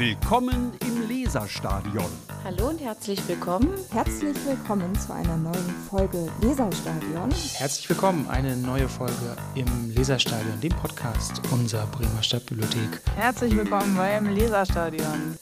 Willkommen 0.00 0.72
im 0.80 1.08
Leserstadion. 1.08 2.10
Hallo 2.42 2.70
und 2.70 2.80
herzlich 2.80 3.20
willkommen. 3.28 3.68
Herzlich 3.92 4.34
willkommen 4.46 4.98
zu 4.98 5.12
einer 5.12 5.36
neuen 5.36 5.74
Folge 5.90 6.26
Leserstadion. 6.40 7.30
Herzlich 7.52 7.86
willkommen, 7.90 8.26
eine 8.30 8.56
neue 8.56 8.88
Folge 8.88 9.36
im 9.54 9.66
Leserstadion, 9.94 10.58
dem 10.58 10.72
Podcast 10.72 11.42
unserer 11.52 11.84
Bremer 11.88 12.22
Stadtbibliothek. 12.22 13.02
Herzlich 13.14 13.54
willkommen 13.54 13.94
beim 13.94 14.34
Leserstadion. 14.34 15.36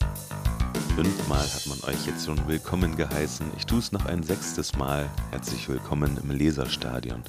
Fünfmal 0.97 1.39
hat 1.39 1.67
man 1.67 1.79
euch 1.85 2.07
jetzt 2.09 2.27
schon 2.27 2.45
willkommen 2.49 2.97
geheißen. 2.97 3.47
Ich 3.57 3.65
tue 3.65 3.79
es 3.79 3.93
noch 3.93 4.07
ein 4.07 4.25
sechstes 4.25 4.75
Mal. 4.75 5.09
Herzlich 5.31 5.69
willkommen 5.69 6.19
im 6.21 6.33
Leserstadion. 6.33 7.23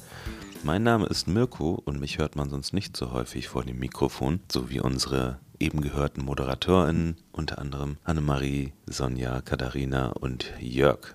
Mein 0.62 0.82
Name 0.82 1.06
ist 1.06 1.26
Mirko 1.26 1.80
und 1.86 2.00
mich 2.00 2.18
hört 2.18 2.36
man 2.36 2.50
sonst 2.50 2.74
nicht 2.74 2.94
so 2.94 3.12
häufig 3.12 3.48
vor 3.48 3.64
dem 3.64 3.78
Mikrofon, 3.78 4.40
so 4.52 4.68
wie 4.68 4.78
unsere 4.80 5.38
eben 5.58 5.80
gehörten 5.80 6.22
ModeratorInnen, 6.22 7.16
unter 7.32 7.58
anderem 7.58 7.96
Annemarie, 8.04 8.74
Sonja, 8.86 9.40
Katharina 9.40 10.10
und 10.10 10.52
Jörg. 10.60 11.14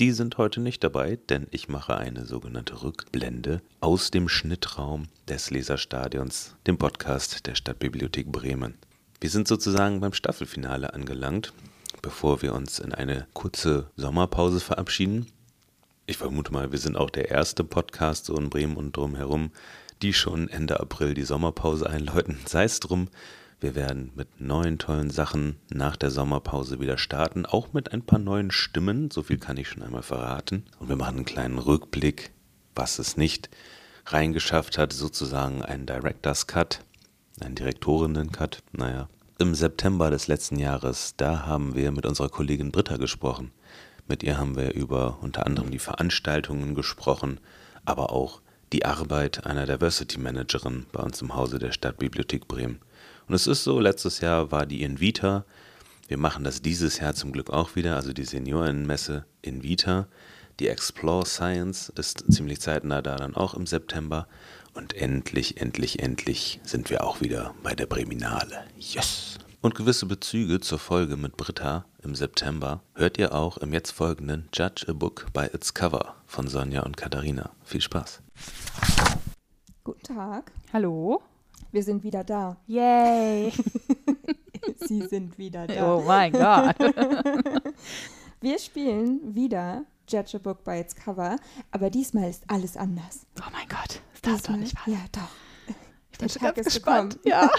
Die 0.00 0.12
sind 0.12 0.36
heute 0.36 0.60
nicht 0.60 0.84
dabei, 0.84 1.18
denn 1.30 1.46
ich 1.50 1.70
mache 1.70 1.96
eine 1.96 2.26
sogenannte 2.26 2.82
Rückblende 2.82 3.62
aus 3.80 4.10
dem 4.10 4.28
Schnittraum 4.28 5.04
des 5.28 5.50
Leserstadions, 5.50 6.54
dem 6.66 6.76
Podcast 6.76 7.46
der 7.46 7.54
Stadtbibliothek 7.54 8.30
Bremen. 8.30 8.74
Wir 9.18 9.30
sind 9.30 9.48
sozusagen 9.48 10.00
beim 10.00 10.12
Staffelfinale 10.12 10.92
angelangt, 10.92 11.54
bevor 12.02 12.42
wir 12.42 12.52
uns 12.52 12.80
in 12.80 12.92
eine 12.92 13.26
kurze 13.32 13.88
Sommerpause 13.96 14.60
verabschieden. 14.60 15.26
Ich 16.06 16.18
vermute 16.18 16.52
mal, 16.52 16.70
wir 16.70 16.78
sind 16.78 16.98
auch 16.98 17.08
der 17.08 17.30
erste 17.30 17.64
Podcast 17.64 18.26
so 18.26 18.36
in 18.36 18.50
Bremen 18.50 18.76
und 18.76 18.94
drumherum, 18.94 19.52
die 20.02 20.12
schon 20.12 20.48
Ende 20.48 20.78
April 20.78 21.14
die 21.14 21.22
Sommerpause 21.22 21.88
einläuten. 21.88 22.36
Sei 22.46 22.64
es 22.64 22.78
drum, 22.78 23.08
wir 23.58 23.74
werden 23.74 24.12
mit 24.14 24.38
neuen 24.38 24.78
tollen 24.78 25.08
Sachen 25.08 25.56
nach 25.70 25.96
der 25.96 26.10
Sommerpause 26.10 26.78
wieder 26.78 26.98
starten, 26.98 27.46
auch 27.46 27.72
mit 27.72 27.92
ein 27.92 28.02
paar 28.02 28.18
neuen 28.18 28.50
Stimmen, 28.50 29.10
so 29.10 29.22
viel 29.22 29.38
kann 29.38 29.56
ich 29.56 29.70
schon 29.70 29.82
einmal 29.82 30.02
verraten. 30.02 30.66
Und 30.78 30.90
wir 30.90 30.96
machen 30.96 31.16
einen 31.16 31.24
kleinen 31.24 31.56
Rückblick, 31.56 32.32
was 32.74 32.98
es 32.98 33.16
nicht 33.16 33.48
reingeschafft 34.04 34.76
hat, 34.76 34.92
sozusagen 34.92 35.62
einen 35.62 35.86
Director's 35.86 36.46
Cut, 36.46 36.80
einen 37.40 37.54
Direktorinnen-Cut, 37.54 38.62
naja. 38.72 39.08
Im 39.38 39.54
September 39.54 40.10
des 40.10 40.28
letzten 40.28 40.58
Jahres, 40.58 41.14
da 41.16 41.46
haben 41.46 41.74
wir 41.74 41.92
mit 41.92 42.04
unserer 42.04 42.28
Kollegin 42.28 42.72
Britta 42.72 42.98
gesprochen. 42.98 43.52
Mit 44.06 44.22
ihr 44.22 44.36
haben 44.36 44.56
wir 44.56 44.74
über 44.74 45.18
unter 45.22 45.46
anderem 45.46 45.70
die 45.70 45.78
Veranstaltungen 45.78 46.74
gesprochen, 46.74 47.40
aber 47.84 48.12
auch 48.12 48.40
die 48.72 48.84
Arbeit 48.84 49.46
einer 49.46 49.66
Diversity 49.66 50.18
Managerin 50.18 50.86
bei 50.92 51.02
uns 51.02 51.22
im 51.22 51.34
Hause 51.34 51.58
der 51.58 51.72
Stadtbibliothek 51.72 52.46
Bremen. 52.46 52.80
Und 53.26 53.34
es 53.34 53.46
ist 53.46 53.64
so, 53.64 53.80
letztes 53.80 54.20
Jahr 54.20 54.50
war 54.50 54.66
die 54.66 54.82
Invita. 54.82 55.44
Wir 56.08 56.18
machen 56.18 56.44
das 56.44 56.60
dieses 56.60 56.98
Jahr 56.98 57.14
zum 57.14 57.32
Glück 57.32 57.50
auch 57.50 57.76
wieder, 57.76 57.96
also 57.96 58.12
die 58.12 58.24
Seniorenmesse 58.24 59.24
Invita. 59.40 60.06
Die 60.60 60.68
Explore 60.68 61.24
Science 61.24 61.90
ist 61.96 62.24
ziemlich 62.30 62.60
zeitnah 62.60 63.00
da 63.00 63.16
dann 63.16 63.34
auch 63.34 63.54
im 63.54 63.66
September. 63.66 64.28
Und 64.74 64.92
endlich, 64.94 65.60
endlich, 65.60 66.00
endlich 66.00 66.60
sind 66.64 66.90
wir 66.90 67.04
auch 67.04 67.20
wieder 67.20 67.54
bei 67.62 67.74
der 67.74 67.86
Breminale. 67.86 68.64
Yes! 68.76 69.38
Und 69.64 69.74
gewisse 69.74 70.04
Bezüge 70.04 70.60
zur 70.60 70.78
Folge 70.78 71.16
mit 71.16 71.38
Britta 71.38 71.86
im 72.02 72.14
September 72.14 72.82
hört 72.94 73.16
ihr 73.16 73.34
auch 73.34 73.56
im 73.56 73.72
jetzt 73.72 73.92
folgenden 73.92 74.46
Judge 74.52 74.84
a 74.88 74.92
Book 74.92 75.28
by 75.32 75.46
its 75.54 75.72
Cover 75.72 76.16
von 76.26 76.48
Sonja 76.48 76.82
und 76.82 76.98
Katharina. 76.98 77.48
Viel 77.64 77.80
Spaß. 77.80 78.20
Guten 79.82 80.02
Tag, 80.02 80.52
Hallo. 80.70 81.22
wir 81.72 81.82
sind 81.82 82.04
wieder 82.04 82.24
da. 82.24 82.58
Yay. 82.66 83.54
Sie 84.86 85.00
sind 85.06 85.38
wieder 85.38 85.66
da. 85.66 85.94
oh 85.94 86.02
mein 86.06 86.32
Gott. 86.32 86.76
Wir 88.42 88.58
spielen 88.58 89.34
wieder 89.34 89.86
Judge 90.06 90.36
a 90.36 90.40
Book 90.40 90.62
by 90.62 90.72
its 90.78 90.94
Cover, 90.94 91.36
aber 91.70 91.88
diesmal 91.88 92.28
ist 92.28 92.44
alles 92.48 92.76
anders. 92.76 93.24
Oh 93.40 93.50
mein 93.50 93.66
Gott. 93.70 94.02
Das 94.12 94.20
darf 94.20 94.42
doch 94.42 94.58
Diesmal- 94.58 94.58
nicht 94.58 94.76
wahr 94.76 94.88
Ja, 94.88 94.98
doch. 95.10 95.43
Ich 96.14 96.18
Der 96.18 96.26
bin 96.26 96.28
schon 96.32 96.42
Tag 96.42 96.58
ist 96.58 96.64
gespannt. 96.66 97.18
gekommen. 97.24 97.50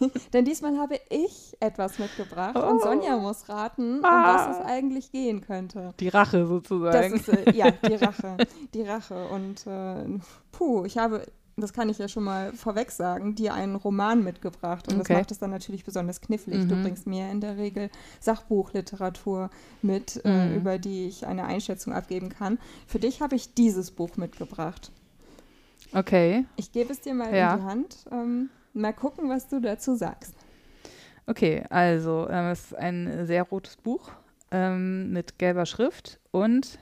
Ja. 0.00 0.10
Denn 0.32 0.44
diesmal 0.44 0.78
habe 0.78 0.98
ich 1.10 1.56
etwas 1.60 1.98
mitgebracht 1.98 2.56
und 2.56 2.64
Oh. 2.64 2.80
Sonja 2.82 3.16
muss 3.18 3.48
raten, 3.48 3.98
um 3.98 4.04
Ah. 4.04 4.48
was 4.48 4.56
es 4.58 4.64
eigentlich 4.64 5.12
gehen 5.12 5.42
könnte. 5.42 5.92
Die 6.00 6.08
Rache 6.08 6.38
Das 6.40 6.48
sozusagen. 6.48 7.14
ist, 7.14 7.28
äh, 7.28 7.52
ja, 7.52 7.70
die 7.70 7.94
Rache. 8.04 8.36
Die 8.74 8.82
Rache. 8.82 9.28
Und 9.28 9.66
äh, 9.66 10.18
puh, 10.50 10.84
ich 10.86 10.96
habe, 10.96 11.26
das 11.56 11.72
kann 11.74 11.88
ich 11.90 11.98
ja 11.98 12.08
schon 12.08 12.24
mal 12.24 12.52
vorweg 12.54 12.90
sagen, 12.90 13.34
dir 13.34 13.52
einen 13.52 13.76
Roman 13.76 14.24
mitgebracht. 14.24 14.88
Und 14.88 15.00
Okay. 15.00 15.08
das 15.12 15.18
macht 15.18 15.30
es 15.32 15.38
dann 15.38 15.50
natürlich 15.50 15.84
besonders 15.84 16.20
knifflig. 16.22 16.66
Du 16.68 16.74
Mhm. 16.76 16.82
bringst 16.84 17.06
mir 17.06 17.30
in 17.30 17.40
der 17.42 17.56
Regel 17.58 17.90
Sachbuchliteratur 18.20 19.50
mit, 19.82 20.20
äh, 20.24 20.46
Mhm. 20.48 20.54
über 20.56 20.78
die 20.78 21.06
ich 21.08 21.26
eine 21.26 21.44
Einschätzung 21.44 21.92
abgeben 21.92 22.28
kann. 22.30 22.58
Für 22.86 22.98
dich 22.98 23.20
habe 23.20 23.36
ich 23.36 23.54
dieses 23.54 23.90
Buch 23.90 24.16
mitgebracht. 24.16 24.90
Okay. 25.92 26.44
Ich 26.56 26.72
gebe 26.72 26.92
es 26.92 27.00
dir 27.00 27.14
mal 27.14 27.34
Ja. 27.34 27.54
in 27.54 27.60
die 27.60 27.66
Hand. 27.66 27.96
Ähm, 28.10 28.50
mal 28.74 28.92
gucken, 28.92 29.28
was 29.28 29.48
du 29.48 29.60
dazu 29.60 29.94
sagst. 29.94 30.34
Okay, 31.26 31.64
also 31.70 32.26
ähm, 32.30 32.46
es 32.46 32.66
ist 32.66 32.74
ein 32.76 33.26
sehr 33.26 33.42
rotes 33.42 33.76
Buch 33.76 34.10
ähm, 34.50 35.12
mit 35.12 35.38
gelber 35.38 35.66
Schrift 35.66 36.20
und 36.30 36.78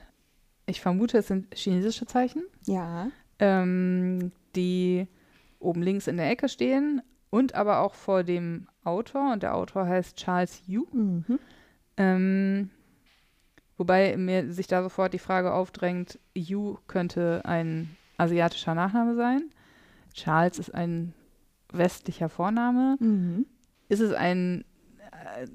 ich 0.65 0.79
vermute, 0.81 1.17
es 1.19 1.27
sind 1.27 1.53
chinesische 1.53 2.05
Zeichen, 2.05 2.43
Ja. 2.65 3.07
ähm, 3.39 4.31
die 4.55 5.07
oben 5.59 5.81
links 5.81 6.07
in 6.07 6.17
der 6.17 6.29
Ecke 6.29 6.47
stehen 6.49 7.01
und 7.29 7.55
aber 7.55 7.79
auch 7.79 7.93
vor 7.93 8.23
dem 8.23 8.67
Autor 8.83 9.33
und 9.33 9.43
der 9.43 9.55
Autor 9.55 9.85
heißt 9.85 10.15
Charles 10.17 10.61
Yu. 10.67 10.85
Mhm. 10.93 11.39
Ähm, 11.97 12.69
wobei 13.77 14.15
mir 14.17 14.51
sich 14.53 14.67
da 14.67 14.81
sofort 14.83 15.13
die 15.13 15.19
Frage 15.19 15.53
aufdrängt, 15.53 16.19
Yu 16.35 16.77
könnte 16.87 17.41
ein 17.43 17.95
asiatischer 18.17 18.75
Nachname 18.75 19.15
sein. 19.15 19.49
Charles 20.13 20.59
ist 20.59 20.73
ein 20.73 21.13
westlicher 21.71 22.29
Vorname. 22.29 22.97
Mhm. 22.99 23.45
Ist 23.89 23.99
es 23.99 24.13
ein 24.13 24.65
äh, 25.11 25.47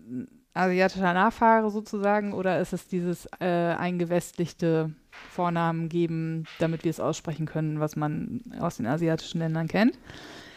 asiatischer 0.55 1.15
Nachfahre 1.15 1.71
sozusagen 1.71 2.33
oder 2.33 2.61
ist 2.61 2.73
es 2.73 2.87
dieses 2.87 3.27
äh, 3.41 3.75
eingewestlichte 3.75 4.93
Vornamen 5.11 5.89
geben, 5.89 6.45
damit 6.59 6.85
wir 6.85 6.91
es 6.91 7.01
aussprechen 7.01 7.47
können, 7.47 7.81
was 7.81 7.97
man 7.97 8.43
aus 8.59 8.77
den 8.77 8.87
asiatischen 8.87 9.39
Ländern 9.39 9.69
kennt? 9.69 9.99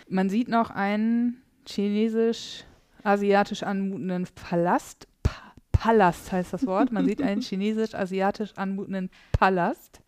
Man 0.08 0.30
sieht 0.30 0.50
noch 0.50 0.70
einen 0.70 1.42
chinesisch-asiatisch 1.68 3.64
anmutenden 3.64 4.28
Palast. 4.36 5.08
Pa 5.24 5.32
Palast 5.72 6.32
heißt 6.32 6.54
das 6.54 6.66
Wort. 6.66 6.92
Man 6.92 7.06
sieht 7.06 7.22
einen 7.22 7.42
chinesisch-asiatisch 7.44 8.54
anmutenden 8.56 9.10
Palast, 9.32 10.02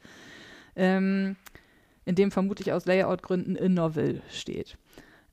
ähm, 0.76 1.36
in 2.08 2.16
dem 2.16 2.32
vermutlich 2.32 2.72
aus 2.74 2.86
Layout-Gründen 2.86 3.58
A 3.58 3.68
Novel 3.70 4.22
steht. 4.32 4.78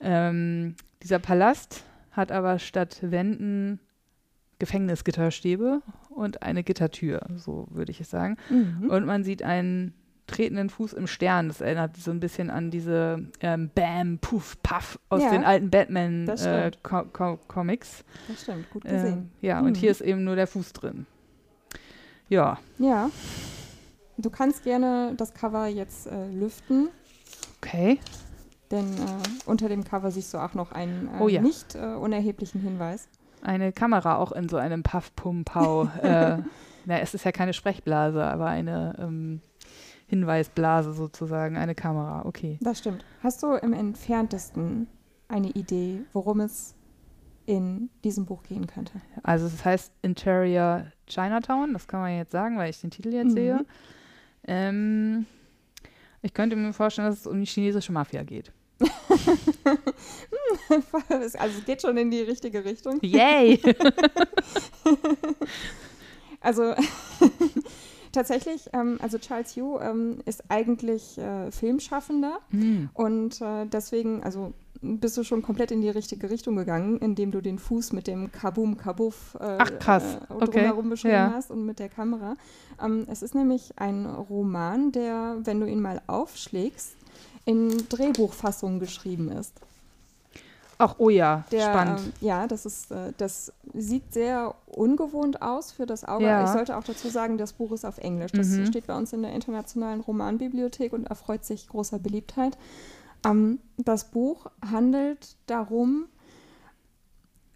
Ähm, 0.00 0.74
dieser 1.02 1.18
Palast 1.18 1.84
hat 2.10 2.30
aber 2.32 2.58
statt 2.58 2.98
Wänden 3.00 3.78
Gefängnisgitterstäbe 4.58 5.82
und 6.10 6.42
eine 6.42 6.62
Gittertür, 6.62 7.22
so 7.36 7.66
würde 7.70 7.90
ich 7.92 8.00
es 8.00 8.10
sagen. 8.10 8.36
Mhm. 8.50 8.88
Und 8.90 9.04
man 9.06 9.24
sieht 9.24 9.42
einen 9.42 9.94
tretenden 10.26 10.70
Fuß 10.70 10.94
im 10.94 11.06
Stern. 11.06 11.48
Das 11.48 11.60
erinnert 11.60 11.96
so 11.96 12.10
ein 12.10 12.20
bisschen 12.20 12.50
an 12.50 12.70
diese 12.70 13.28
ähm, 13.40 13.70
Bam, 13.74 14.18
Puff, 14.18 14.56
Puff 14.62 14.98
aus 15.10 15.22
Ja, 15.22 15.30
den 15.30 15.44
alten 15.44 15.70
das 16.26 16.40
stimmt. 16.40 16.82
Batman-Comics. 16.82 18.04
Das 18.28 18.42
stimmt, 18.42 18.70
gut 18.70 18.84
Ähm, 18.86 18.90
gesehen. 18.92 19.30
ja, 19.42 19.60
und 19.60 19.70
Mhm. 19.72 19.74
hier 19.74 19.90
ist 19.90 20.00
eben 20.00 20.24
nur 20.24 20.36
der 20.36 20.46
Fuß 20.46 20.72
drin. 20.72 21.06
Ja, 22.28 22.58
Ja. 22.78 23.10
Du 24.16 24.30
kannst 24.30 24.62
gerne 24.62 25.14
das 25.16 25.34
Cover 25.34 25.66
jetzt 25.66 26.06
äh, 26.06 26.28
lüften, 26.30 26.88
okay. 27.58 27.98
denn 28.70 28.86
äh, 28.94 28.98
unter 29.46 29.68
dem 29.68 29.82
Cover 29.84 30.10
siehst 30.10 30.32
du 30.34 30.38
auch 30.38 30.54
noch 30.54 30.72
einen 30.72 31.08
äh, 31.08 31.20
Oh 31.20 31.28
ja. 31.28 31.40
nicht 31.42 31.74
äh, 31.74 31.94
unerheblichen 31.94 32.60
Hinweis. 32.60 33.08
Eine 33.42 33.72
Kamera 33.72 34.16
auch 34.16 34.32
in 34.32 34.48
so 34.48 34.56
einem 34.56 34.82
Puff, 34.82 35.14
Pum, 35.16 35.44
Pau. 35.44 35.84
äh, 36.02 36.38
na, 36.86 36.98
es 37.00 37.12
ist 37.14 37.24
ja 37.24 37.32
keine 37.32 37.52
Sprechblase, 37.52 38.24
aber 38.24 38.46
eine 38.46 38.94
ähm, 38.98 39.40
Hinweisblase 40.06 40.92
sozusagen, 40.92 41.56
eine 41.56 41.74
Kamera. 41.74 42.24
Okay. 42.24 42.58
Das 42.62 42.78
stimmt. 42.78 43.04
Hast 43.22 43.42
du 43.42 43.54
im 43.54 43.72
entferntesten 43.72 44.86
eine 45.28 45.48
Idee, 45.50 46.00
worum 46.12 46.40
es 46.40 46.74
in 47.46 47.90
diesem 48.04 48.24
Buch 48.26 48.42
gehen 48.44 48.66
könnte? 48.66 48.92
Also 49.22 49.46
es 49.46 49.64
heißt 49.64 49.92
Interior 50.02 50.84
Chinatown, 51.06 51.72
das 51.74 51.86
kann 51.88 52.00
man 52.00 52.16
jetzt 52.16 52.32
sagen, 52.32 52.56
weil 52.56 52.70
ich 52.70 52.80
den 52.80 52.90
Titel 52.90 53.12
jetzt 53.12 53.30
Mhm. 53.32 53.34
sehe. 53.34 53.66
Ähm, 54.46 55.26
ich 56.22 56.32
könnte 56.34 56.56
mir 56.56 56.72
vorstellen, 56.72 57.08
dass 57.08 57.20
es 57.20 57.26
um 57.26 57.40
die 57.40 57.46
chinesische 57.46 57.92
Mafia 57.92 58.22
geht. 58.22 58.52
also 61.08 61.58
es 61.58 61.64
geht 61.64 61.82
schon 61.82 61.96
in 61.96 62.10
die 62.10 62.22
richtige 62.22 62.64
Richtung. 62.64 62.98
Yay! 63.02 63.60
Also 66.44 66.74
tatsächlich, 68.12 68.68
ähm, 68.74 68.98
also 69.00 69.18
Charles 69.18 69.56
Yu 69.56 69.78
ähm, 69.80 70.18
ist 70.26 70.44
eigentlich 70.50 71.16
äh, 71.16 71.50
Filmschaffender 71.50 72.38
Hm. 72.50 72.90
und 72.92 73.40
äh, 73.40 73.64
deswegen, 73.64 74.22
also 74.22 74.52
bist 75.00 75.16
du 75.16 75.24
schon 75.24 75.42
komplett 75.42 75.70
in 75.70 75.80
die 75.80 75.88
richtige 75.88 76.28
Richtung 76.30 76.56
gegangen, 76.56 76.98
indem 76.98 77.30
du 77.30 77.40
den 77.40 77.58
Fuß 77.58 77.92
mit 77.92 78.06
dem 78.06 78.30
Kabum 78.30 78.76
Kabuff 78.76 79.34
äh, 79.40 79.56
Ach, 79.58 79.78
krass. 79.78 80.02
äh, 80.28 80.32
Okay. 80.32 80.50
drumherum 80.50 80.90
beschrieben 80.90 81.14
Ja. 81.14 81.32
hast 81.34 81.50
und 81.50 81.64
mit 81.64 81.78
der 81.78 81.88
Kamera. 81.88 82.36
Ähm, 82.82 83.06
es 83.10 83.22
ist 83.22 83.34
nämlich 83.34 83.72
ein 83.76 84.06
Roman, 84.06 84.92
der, 84.92 85.36
wenn 85.44 85.60
du 85.60 85.66
ihn 85.66 85.80
mal 85.80 86.02
aufschlägst, 86.06 86.94
in 87.46 87.88
Drehbuchfassung 87.88 88.78
geschrieben 88.78 89.30
ist. 89.32 89.54
Ach, 90.76 90.96
oh 90.98 91.08
ja, 91.08 91.44
Der, 91.52 91.60
spannend. 91.70 92.00
ähm, 92.00 92.12
ja, 92.20 92.46
das 92.48 92.66
ist, 92.66 92.90
äh, 92.90 93.12
das 93.16 93.52
sieht 93.74 94.12
sehr 94.12 94.54
ungewohnt 94.66 95.40
aus 95.40 95.70
für 95.70 95.86
das 95.86 96.04
Auge. 96.04 96.24
Ja. 96.24 96.42
Ich 96.42 96.50
sollte 96.50 96.76
auch 96.76 96.82
dazu 96.82 97.08
sagen, 97.08 97.38
das 97.38 97.52
Buch 97.52 97.70
ist 97.72 97.84
auf 97.86 97.98
Englisch. 97.98 98.32
Das 98.32 98.48
Mhm. 98.48 98.66
steht 98.66 98.88
bei 98.88 98.96
uns 98.96 99.12
in 99.12 99.22
der 99.22 99.32
internationalen 99.32 100.00
Romanbibliothek 100.00 100.92
und 100.92 101.06
erfreut 101.06 101.44
sich 101.44 101.68
großer 101.68 102.00
Beliebtheit. 102.00 102.58
Ähm, 103.24 103.58
das 103.76 104.10
Buch 104.10 104.46
handelt 104.64 105.36
darum, 105.46 106.06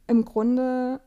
im 0.07 0.25
Grunde 0.25 1.01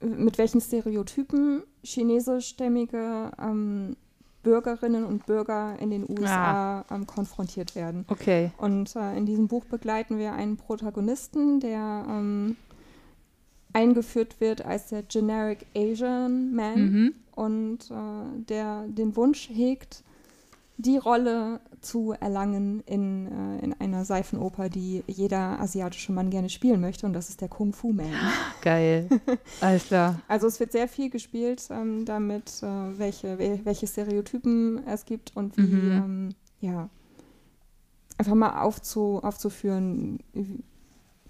mit 0.00 0.38
welchen 0.38 0.60
Stereotypen 0.60 1.62
chinesischstämmige 1.82 3.32
ähm, 3.38 3.96
Bürgerinnen 4.42 5.04
und 5.04 5.26
Bürger 5.26 5.76
in 5.78 5.90
den 5.90 6.08
USA 6.08 6.84
ähm, 6.90 7.06
konfrontiert 7.06 7.74
werden. 7.74 8.06
Okay. 8.08 8.50
Und 8.56 8.96
äh, 8.96 9.16
in 9.16 9.26
diesem 9.26 9.48
Buch 9.48 9.64
begleiten 9.66 10.16
wir 10.18 10.32
einen 10.32 10.56
Protagonisten, 10.56 11.60
der 11.60 12.06
ähm, 12.08 12.56
eingeführt 13.74 14.40
wird 14.40 14.64
als 14.64 14.88
der 14.88 15.02
Generic 15.02 15.66
Asian 15.76 16.54
Man 16.54 16.80
Mhm. 16.80 17.14
und 17.36 17.90
äh, 17.90 18.42
der 18.48 18.86
den 18.88 19.14
Wunsch 19.16 19.50
hegt, 19.50 20.02
die 20.82 20.96
Rolle 20.98 21.60
zu 21.80 22.12
erlangen 22.12 22.80
in, 22.86 23.26
äh, 23.26 23.64
in 23.64 23.72
einer 23.80 24.04
Seifenoper, 24.04 24.68
die 24.68 25.02
jeder 25.06 25.60
asiatische 25.60 26.12
Mann 26.12 26.30
gerne 26.30 26.48
spielen 26.48 26.80
möchte. 26.80 27.06
Und 27.06 27.12
das 27.12 27.28
ist 27.28 27.40
der 27.40 27.48
Kung 27.48 27.72
Fu 27.72 27.92
Man. 27.92 28.10
Geil. 28.62 29.08
Alles 29.60 29.86
klar. 29.86 30.20
Also 30.28 30.46
es 30.46 30.60
wird 30.60 30.72
sehr 30.72 30.88
viel 30.88 31.10
gespielt 31.10 31.68
ähm, 31.70 32.04
damit, 32.04 32.62
äh, 32.62 32.98
welche, 32.98 33.38
wel- 33.38 33.64
welche 33.64 33.86
Stereotypen 33.86 34.86
es 34.86 35.04
gibt 35.04 35.36
und 35.36 35.56
wie, 35.56 35.62
Mhm. 35.62 35.90
ähm, 35.92 36.28
ja, 36.60 36.88
einfach 38.18 38.34
mal 38.34 38.60
aufzu, 38.62 39.20
aufzuführen 39.22 40.18
wie- 40.34 40.62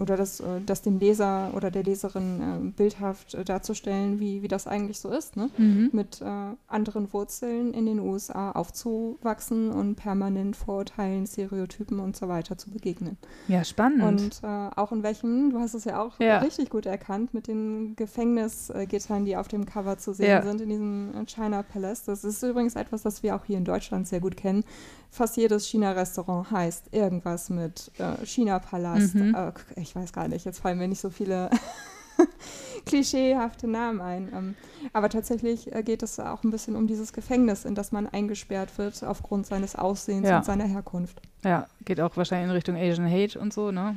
oder 0.00 0.16
das, 0.16 0.40
äh, 0.40 0.60
das 0.64 0.82
dem 0.82 0.98
Leser 0.98 1.52
oder 1.54 1.70
der 1.70 1.82
Leserin 1.84 2.40
äh, 2.40 2.70
bildhaft 2.76 3.34
äh, 3.34 3.44
darzustellen, 3.44 4.18
wie, 4.18 4.42
wie 4.42 4.48
das 4.48 4.66
eigentlich 4.66 4.98
so 4.98 5.10
ist, 5.10 5.36
ne? 5.36 5.50
Mhm. 5.58 5.90
mit 5.92 6.20
äh, 6.20 6.24
anderen 6.68 7.12
Wurzeln 7.12 7.72
in 7.74 7.86
den 7.86 8.00
USA 8.00 8.52
aufzuwachsen 8.52 9.70
und 9.70 9.96
permanent 9.96 10.56
Vorurteilen, 10.56 11.26
Stereotypen 11.26 12.00
und 12.00 12.16
so 12.16 12.28
weiter 12.28 12.56
zu 12.58 12.70
begegnen. 12.70 13.16
Ja, 13.48 13.62
spannend. 13.64 14.02
Und 14.02 14.40
äh, 14.42 14.46
auch 14.76 14.92
in 14.92 15.02
welchem, 15.02 15.50
du 15.50 15.58
hast 15.60 15.74
es 15.74 15.84
ja 15.84 16.02
auch 16.02 16.18
Ja. 16.20 16.38
richtig 16.38 16.70
gut 16.70 16.86
erkannt, 16.86 17.34
mit 17.34 17.46
den 17.46 17.94
Gefängnisgittern, 17.96 19.24
die 19.24 19.36
auf 19.36 19.48
dem 19.48 19.66
Cover 19.66 19.98
zu 19.98 20.12
sehen 20.12 20.28
Ja. 20.30 20.42
sind 20.42 20.60
in 20.60 20.68
diesem 20.68 21.10
äh, 21.14 21.26
China 21.26 21.62
Palace. 21.62 22.04
Das 22.04 22.24
ist 22.24 22.42
übrigens 22.42 22.74
etwas, 22.76 23.02
das 23.02 23.22
wir 23.22 23.36
auch 23.36 23.44
hier 23.44 23.58
in 23.58 23.64
Deutschland 23.64 24.08
sehr 24.08 24.20
gut 24.20 24.36
kennen. 24.36 24.64
Fast 25.10 25.36
jedes 25.36 25.66
China-Restaurant 25.66 26.50
heißt 26.50 26.94
irgendwas 26.94 27.50
mit 27.50 27.90
äh, 27.98 28.24
China-Palast. 28.24 29.14
Mhm. 29.16 29.34
Äh, 29.34 29.52
ich 29.80 29.94
weiß 29.96 30.12
gar 30.12 30.28
nicht, 30.28 30.44
jetzt 30.44 30.60
fallen 30.60 30.78
mir 30.78 30.86
nicht 30.88 31.00
so 31.00 31.10
viele 31.10 31.50
klischeehafte 32.86 33.66
Namen 33.66 34.00
ein. 34.00 34.28
Ähm, 34.32 34.54
aber 34.92 35.08
tatsächlich 35.08 35.74
äh, 35.74 35.82
geht 35.82 36.02
es 36.02 36.18
auch 36.20 36.44
ein 36.44 36.50
bisschen 36.50 36.76
um 36.76 36.86
dieses 36.86 37.12
Gefängnis, 37.12 37.64
in 37.64 37.74
das 37.74 37.92
man 37.92 38.06
eingesperrt 38.06 38.76
wird 38.78 39.02
aufgrund 39.04 39.46
seines 39.46 39.74
Aussehens 39.76 40.28
Ja. 40.28 40.38
und 40.38 40.44
seiner 40.44 40.64
Herkunft. 40.64 41.20
ja, 41.44 41.66
geht 41.84 42.00
auch 42.00 42.16
wahrscheinlich 42.16 42.46
in 42.48 42.54
Richtung 42.54 42.76
Asian 42.76 43.10
Hate 43.10 43.38
und 43.38 43.52
so, 43.52 43.70
ne? 43.72 43.96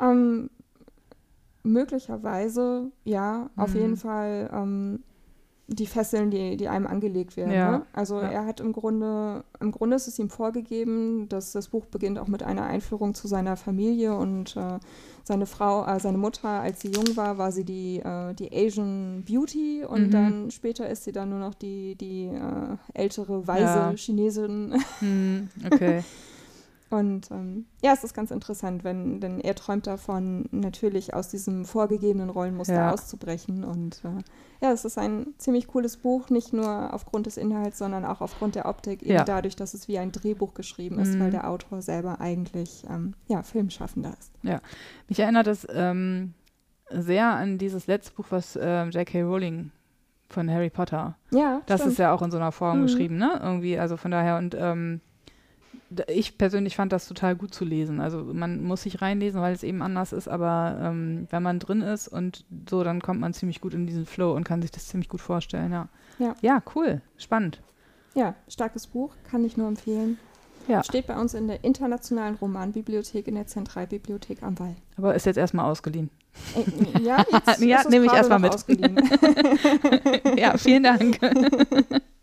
Ähm, 0.00 0.50
möglicherweise, 1.62 2.90
ja, 3.04 3.50
auf 3.56 3.74
Mhm. 3.74 3.80
jeden 3.80 3.96
Fall 3.96 4.50
ähm, 4.52 5.02
die 5.68 5.86
Fesseln, 5.86 6.30
die, 6.30 6.56
die 6.56 6.68
einem 6.68 6.86
angelegt 6.86 7.36
werden. 7.36 7.52
Ja, 7.52 7.70
Ne? 7.78 7.82
Also 7.92 8.20
ja. 8.20 8.28
er 8.28 8.46
hat 8.46 8.60
im 8.60 8.72
Grunde, 8.72 9.42
im 9.60 9.72
Grunde 9.72 9.96
ist 9.96 10.06
es 10.06 10.16
ihm 10.18 10.30
vorgegeben, 10.30 11.28
dass 11.28 11.50
das 11.52 11.68
Buch 11.68 11.86
beginnt 11.86 12.18
auch 12.20 12.28
mit 12.28 12.42
einer 12.44 12.64
Einführung 12.66 13.14
zu 13.14 13.26
seiner 13.26 13.56
Familie 13.56 14.14
und 14.16 14.56
äh, 14.56 14.78
seine 15.24 15.46
Frau, 15.46 15.84
äh, 15.84 15.98
seine 15.98 16.18
Mutter, 16.18 16.48
als 16.48 16.80
sie 16.82 16.92
jung 16.92 17.16
war, 17.16 17.36
war 17.38 17.50
sie 17.50 17.64
die, 17.64 17.98
äh, 17.98 18.32
die 18.34 18.50
Asian 18.56 19.24
Beauty 19.26 19.84
und 19.84 20.06
Mhm. 20.06 20.10
dann 20.12 20.50
später 20.52 20.88
ist 20.88 21.02
sie 21.02 21.10
dann 21.12 21.30
nur 21.30 21.40
noch 21.40 21.54
die, 21.54 21.96
die 21.96 22.26
äh, 22.26 22.76
ältere, 22.94 23.46
weise 23.48 23.62
Ja. 23.64 23.92
Chinesin. 23.96 24.74
Hm, 25.00 25.48
okay. 25.72 26.04
Und 26.88 27.30
ähm, 27.32 27.66
ja, 27.82 27.92
es 27.92 28.04
ist 28.04 28.14
ganz 28.14 28.30
interessant, 28.30 28.84
wenn, 28.84 29.20
denn 29.20 29.40
er 29.40 29.56
träumt 29.56 29.88
davon, 29.88 30.46
natürlich 30.52 31.14
aus 31.14 31.28
diesem 31.28 31.64
vorgegebenen 31.64 32.30
Rollenmuster 32.30 32.74
Ja. 32.74 32.92
auszubrechen. 32.92 33.64
Und 33.64 34.02
äh, 34.04 34.22
ja, 34.64 34.70
es 34.72 34.84
ist 34.84 34.96
ein 34.96 35.34
ziemlich 35.36 35.66
cooles 35.66 35.96
Buch, 35.96 36.30
nicht 36.30 36.52
nur 36.52 36.94
aufgrund 36.94 37.26
des 37.26 37.38
Inhalts, 37.38 37.78
sondern 37.78 38.04
auch 38.04 38.20
aufgrund 38.20 38.54
der 38.54 38.66
Optik, 38.66 39.02
eben 39.02 39.14
Ja. 39.14 39.24
dadurch, 39.24 39.56
dass 39.56 39.74
es 39.74 39.88
wie 39.88 39.98
ein 39.98 40.12
Drehbuch 40.12 40.54
geschrieben 40.54 41.00
ist, 41.00 41.14
Mhm. 41.16 41.20
weil 41.20 41.30
der 41.32 41.50
Autor 41.50 41.82
selber 41.82 42.20
eigentlich 42.20 42.84
ähm, 42.88 43.14
ja, 43.26 43.42
Filmschaffender 43.42 44.14
ist. 44.20 44.32
Mich 45.08 45.18
erinnert 45.18 45.48
es 45.48 45.66
ähm, 45.68 46.34
sehr 46.90 47.26
an 47.34 47.58
dieses 47.58 47.88
letzte 47.88 48.12
Buch, 48.14 48.26
was 48.30 48.56
ähm, 48.62 48.90
J.K. 48.90 49.22
Rowling 49.22 49.72
von 50.28 50.48
Harry 50.48 50.70
Potter. 50.70 51.16
Ja, 51.32 51.62
Das 51.66 51.80
stimmt. 51.80 51.94
ist 51.94 51.98
ja 51.98 52.12
auch 52.12 52.22
in 52.22 52.30
so 52.30 52.36
einer 52.36 52.52
Form 52.52 52.78
Mhm. 52.78 52.82
geschrieben, 52.82 53.16
ne? 53.16 53.40
Irgendwie, 53.42 53.76
also 53.76 53.96
von 53.96 54.12
daher 54.12 54.38
und 54.38 54.54
ähm, 54.56 55.00
ich 56.08 56.38
persönlich 56.38 56.76
fand 56.76 56.92
das 56.92 57.06
total 57.08 57.36
gut 57.36 57.54
zu 57.54 57.64
lesen. 57.64 58.00
Also 58.00 58.24
man 58.24 58.62
muss 58.62 58.82
sich 58.82 59.02
reinlesen, 59.02 59.40
weil 59.40 59.54
es 59.54 59.62
eben 59.62 59.82
anders 59.82 60.12
ist, 60.12 60.28
aber 60.28 60.78
ähm, 60.82 61.26
wenn 61.30 61.42
man 61.42 61.58
drin 61.58 61.82
ist 61.82 62.08
und 62.08 62.44
so, 62.68 62.82
dann 62.84 63.00
kommt 63.00 63.20
man 63.20 63.32
ziemlich 63.32 63.60
gut 63.60 63.74
in 63.74 63.86
diesen 63.86 64.06
Flow 64.06 64.34
und 64.34 64.44
kann 64.44 64.62
sich 64.62 64.70
das 64.70 64.88
ziemlich 64.88 65.08
gut 65.08 65.20
vorstellen, 65.20 65.72
ja. 65.72 65.88
Ja. 66.18 66.34
Ja, 66.40 66.62
cool, 66.74 67.02
spannend. 67.16 67.60
ja, 68.14 68.34
starkes 68.48 68.86
Buch, 68.86 69.14
kann 69.30 69.44
ich 69.44 69.56
nur 69.56 69.68
empfehlen. 69.68 70.18
Ja. 70.68 70.82
Steht 70.82 71.06
bei 71.06 71.16
uns 71.16 71.34
in 71.34 71.46
der 71.46 71.62
internationalen 71.62 72.34
Romanbibliothek 72.34 73.28
in 73.28 73.36
der 73.36 73.46
Zentralbibliothek 73.46 74.42
am 74.42 74.58
Wall. 74.58 74.74
Aber 74.96 75.14
ist 75.14 75.26
jetzt 75.26 75.36
erstmal 75.36 75.70
ausgeliehen. 75.70 76.10
Äh, 76.56 77.02
ja, 77.02 77.18
jetzt 77.32 77.60
Ja, 77.60 77.78
ist 77.78 77.84
es 77.84 77.90
nehme 77.90 78.06
ich 78.06 78.10
gerade 78.10 78.28
erst 78.28 78.30
mal 78.30 78.40
noch 78.40 78.66
mit. 78.66 80.38
ja, 80.38 80.56
vielen 80.56 80.82
Dank. 80.82 81.20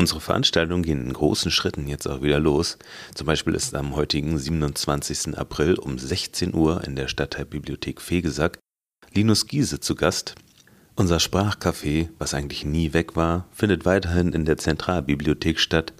Unsere 0.00 0.22
Veranstaltungen 0.22 0.82
gehen 0.82 1.04
in 1.04 1.12
großen 1.12 1.50
Schritten 1.50 1.86
jetzt 1.86 2.06
auch 2.06 2.22
wieder 2.22 2.38
los. 2.38 2.78
Zum 3.14 3.26
Beispiel 3.26 3.54
ist 3.54 3.74
am 3.74 3.94
heutigen 3.94 4.38
27. 4.38 5.36
April 5.36 5.74
um 5.74 5.98
16 5.98 6.54
Uhr 6.54 6.82
in 6.84 6.96
der 6.96 7.06
Stadtteilbibliothek 7.06 8.00
Fegesack 8.00 8.58
Linus 9.12 9.46
Giese 9.46 9.78
zu 9.78 9.94
Gast. 9.94 10.36
Unser 10.96 11.18
Sprachcafé, 11.18 12.08
was 12.18 12.32
eigentlich 12.32 12.64
nie 12.64 12.94
weg 12.94 13.14
war, 13.14 13.46
findet 13.52 13.84
weiterhin 13.84 14.32
in 14.32 14.46
der 14.46 14.56
Zentralbibliothek 14.56 15.60
statt 15.60 15.92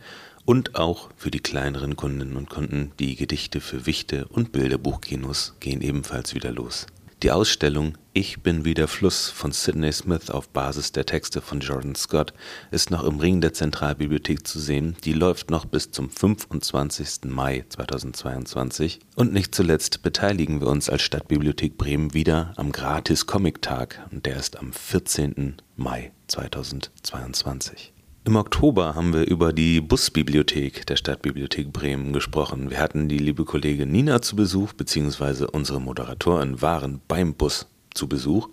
und 0.46 0.76
auch 0.76 1.10
für 1.14 1.30
die 1.30 1.40
kleineren 1.40 1.94
Kundinnen 1.94 2.38
und 2.38 2.48
Kunden 2.48 2.92
die 2.98 3.16
Gedichte 3.16 3.60
für 3.60 3.84
Wichte 3.84 4.26
und 4.28 4.50
Bilderbuchkinos 4.50 5.56
gehen 5.60 5.82
ebenfalls 5.82 6.34
wieder 6.34 6.52
los. 6.52 6.86
Die 7.22 7.32
Ausstellung 7.32 7.98
Ich 8.14 8.42
bin 8.42 8.64
wie 8.64 8.72
der 8.72 8.88
Fluss 8.88 9.28
von 9.28 9.52
Sidney 9.52 9.92
Smith 9.92 10.30
auf 10.30 10.48
Basis 10.48 10.92
der 10.92 11.04
Texte 11.04 11.42
von 11.42 11.60
Jordan 11.60 11.94
Scott 11.94 12.32
ist 12.70 12.90
noch 12.90 13.04
im 13.04 13.18
Ring 13.18 13.42
der 13.42 13.52
Zentralbibliothek 13.52 14.46
zu 14.46 14.58
sehen. 14.58 14.96
Die 15.04 15.12
läuft 15.12 15.50
noch 15.50 15.66
bis 15.66 15.90
zum 15.90 16.08
25. 16.08 17.24
Mai 17.26 17.66
2022. 17.68 19.00
Und 19.16 19.34
nicht 19.34 19.54
zuletzt 19.54 20.02
beteiligen 20.02 20.62
wir 20.62 20.68
uns 20.68 20.88
als 20.88 21.02
Stadtbibliothek 21.02 21.76
Bremen 21.76 22.14
wieder 22.14 22.54
am 22.56 22.72
Gratis 22.72 23.26
Comic 23.26 23.60
Tag 23.60 24.00
und 24.10 24.24
der 24.24 24.36
ist 24.36 24.58
am 24.58 24.72
14. 24.72 25.56
Mai 25.76 26.12
2022. 26.28 27.92
Im 28.26 28.36
Oktober 28.36 28.94
haben 28.94 29.14
wir 29.14 29.26
über 29.26 29.54
die 29.54 29.80
Busbibliothek 29.80 30.86
der 30.86 30.96
Stadtbibliothek 30.96 31.72
Bremen 31.72 32.12
gesprochen. 32.12 32.68
Wir 32.68 32.78
hatten 32.78 33.08
die 33.08 33.16
liebe 33.16 33.46
Kollegin 33.46 33.90
Nina 33.90 34.20
zu 34.20 34.36
Besuch, 34.36 34.74
beziehungsweise 34.74 35.50
unsere 35.50 35.80
Moderatoren 35.80 36.60
waren 36.60 37.00
beim 37.08 37.32
Bus 37.32 37.66
zu 37.94 38.08
Besuch. 38.08 38.50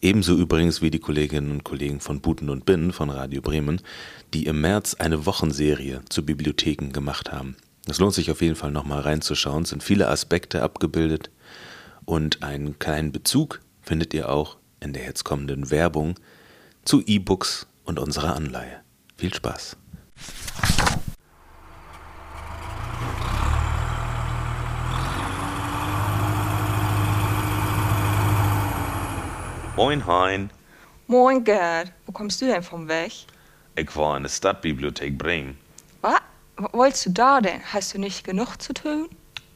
Ebenso 0.00 0.36
übrigens 0.36 0.82
wie 0.82 0.90
die 0.90 1.00
Kolleginnen 1.00 1.50
und 1.50 1.64
Kollegen 1.64 1.98
von 1.98 2.20
Buten 2.20 2.48
und 2.48 2.64
Binnen 2.64 2.92
von 2.92 3.10
Radio 3.10 3.42
Bremen, 3.42 3.80
die 4.34 4.46
im 4.46 4.60
März 4.60 4.94
eine 4.94 5.26
Wochenserie 5.26 6.02
zu 6.08 6.24
Bibliotheken 6.24 6.92
gemacht 6.92 7.32
haben. 7.32 7.56
Es 7.88 7.98
lohnt 7.98 8.14
sich 8.14 8.30
auf 8.30 8.40
jeden 8.40 8.56
Fall 8.56 8.70
nochmal 8.70 9.00
reinzuschauen, 9.00 9.64
es 9.64 9.70
sind 9.70 9.82
viele 9.82 10.08
Aspekte 10.08 10.62
abgebildet 10.62 11.30
und 12.04 12.44
einen 12.44 12.78
kleinen 12.78 13.10
Bezug 13.10 13.62
findet 13.80 14.14
ihr 14.14 14.30
auch 14.30 14.58
in 14.78 14.92
der 14.92 15.02
jetzt 15.02 15.24
kommenden 15.24 15.72
Werbung 15.72 16.14
zu 16.84 17.02
E-Books 17.04 17.66
und 17.84 17.98
unserer 17.98 18.36
Anleihe. 18.36 18.81
Viel 19.22 19.32
Spaß! 19.32 19.76
Moin 29.76 30.04
Hein, 30.06 30.50
Moin 31.06 31.44
Gerd, 31.44 31.92
wo 32.06 32.10
kommst 32.10 32.40
du 32.40 32.46
denn 32.46 32.64
vom 32.64 32.88
Weg? 32.88 33.12
ich 33.76 33.96
war 33.96 34.16
in 34.16 34.24
der 34.24 34.30
Stadtbibliothek 34.30 35.16
Bremen. 35.16 35.56
Was? 36.00 36.20
Was 36.56 36.72
wolltest 36.72 37.06
du 37.06 37.10
da 37.10 37.40
denn? 37.40 37.60
Hast 37.72 37.94
du 37.94 38.00
nicht 38.00 38.24
genug 38.24 38.56
zu 38.60 38.74
tun? 38.74 39.08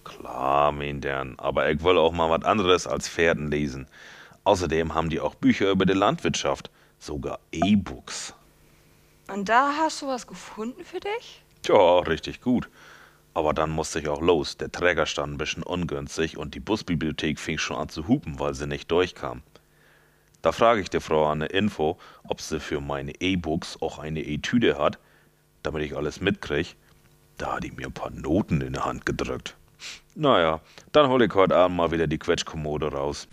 Klar, 0.05 0.71
mein 0.71 1.01
Dern, 1.01 1.35
aber 1.39 1.69
ich 1.69 1.83
will 1.83 1.99
auch 1.99 2.13
mal 2.13 2.31
was 2.31 2.45
anderes 2.45 2.87
als 2.87 3.09
Pferden 3.09 3.51
lesen. 3.51 3.89
Außerdem 4.45 4.95
haben 4.95 5.11
die 5.11 5.19
auch 5.19 5.35
Bücher 5.35 5.73
über 5.73 5.87
die 5.87 5.93
Landwirtschaft, 5.93 6.71
sogar 7.01 7.41
E-Books. 7.51 8.33
Und 9.33 9.49
da 9.49 9.75
hast 9.79 10.03
du 10.03 10.07
was 10.07 10.27
gefunden 10.27 10.85
für 10.85 11.01
dich? 11.01 11.43
Tja, 11.63 11.99
richtig 12.01 12.41
gut. 12.41 12.69
Aber 13.35 13.53
dann 13.53 13.71
musste 13.71 13.99
ich 13.99 14.09
auch 14.09 14.23
los. 14.23 14.57
Der 14.57 14.73
Träger 14.73 15.05
stand 15.05 15.35
ein 15.35 15.39
bisschen 15.39 15.63
ungünstig 15.63 16.39
und 16.39 16.55
die 16.55 16.61
Busbibliothek 16.61 17.39
fing 17.39 17.59
schon 17.59 17.77
an 17.77 17.89
zu 17.89 18.09
hupen, 18.09 18.39
weil 18.39 18.55
sie 18.55 18.67
nicht 18.67 18.91
durchkam. 18.91 19.43
Da 20.43 20.53
frage 20.53 20.81
ich 20.81 20.91
die 20.91 21.01
Frau 21.01 21.27
an 21.27 21.41
der 21.41 21.53
Info, 21.53 21.99
ob 22.29 22.41
sie 22.41 22.61
für 22.61 22.81
meine 22.81 23.21
E-Books 23.21 23.83
auch 23.83 23.99
eine 23.99 24.25
Etüde 24.25 24.79
hat, 24.79 24.99
damit 25.63 25.83
ich 25.83 25.97
alles 25.97 26.21
mitkrieg. 26.21 26.77
Da 27.37 27.57
hat 27.57 27.65
die 27.65 27.73
mir 27.73 27.87
ein 27.87 27.93
paar 27.93 28.11
Noten 28.11 28.61
in 28.61 28.75
die 28.75 28.79
Hand 28.79 29.05
gedrückt. 29.05 29.57
Naja, 30.15 30.61
dann 30.93 31.09
hole 31.09 31.27
ich 31.27 31.35
heute 31.35 31.57
Abend 31.57 31.77
mal 31.77 31.91
wieder 31.91 32.07
die 32.07 32.19
Quetschkommode 32.19 32.93
raus. 32.93 33.29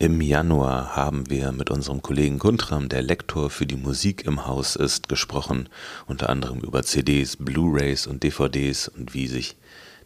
Im 0.00 0.20
Januar 0.20 0.96
haben 0.96 1.30
wir 1.30 1.52
mit 1.52 1.70
unserem 1.70 2.02
Kollegen 2.02 2.40
Guntram, 2.40 2.88
der 2.88 3.00
Lektor 3.00 3.48
für 3.48 3.64
die 3.64 3.76
Musik 3.76 4.26
im 4.26 4.44
Haus 4.44 4.74
ist, 4.74 5.08
gesprochen, 5.08 5.68
unter 6.06 6.30
anderem 6.30 6.58
über 6.60 6.82
CDs, 6.82 7.36
Blu-rays 7.36 8.08
und 8.08 8.24
DVDs 8.24 8.88
und 8.88 9.14
wie 9.14 9.28
sich 9.28 9.56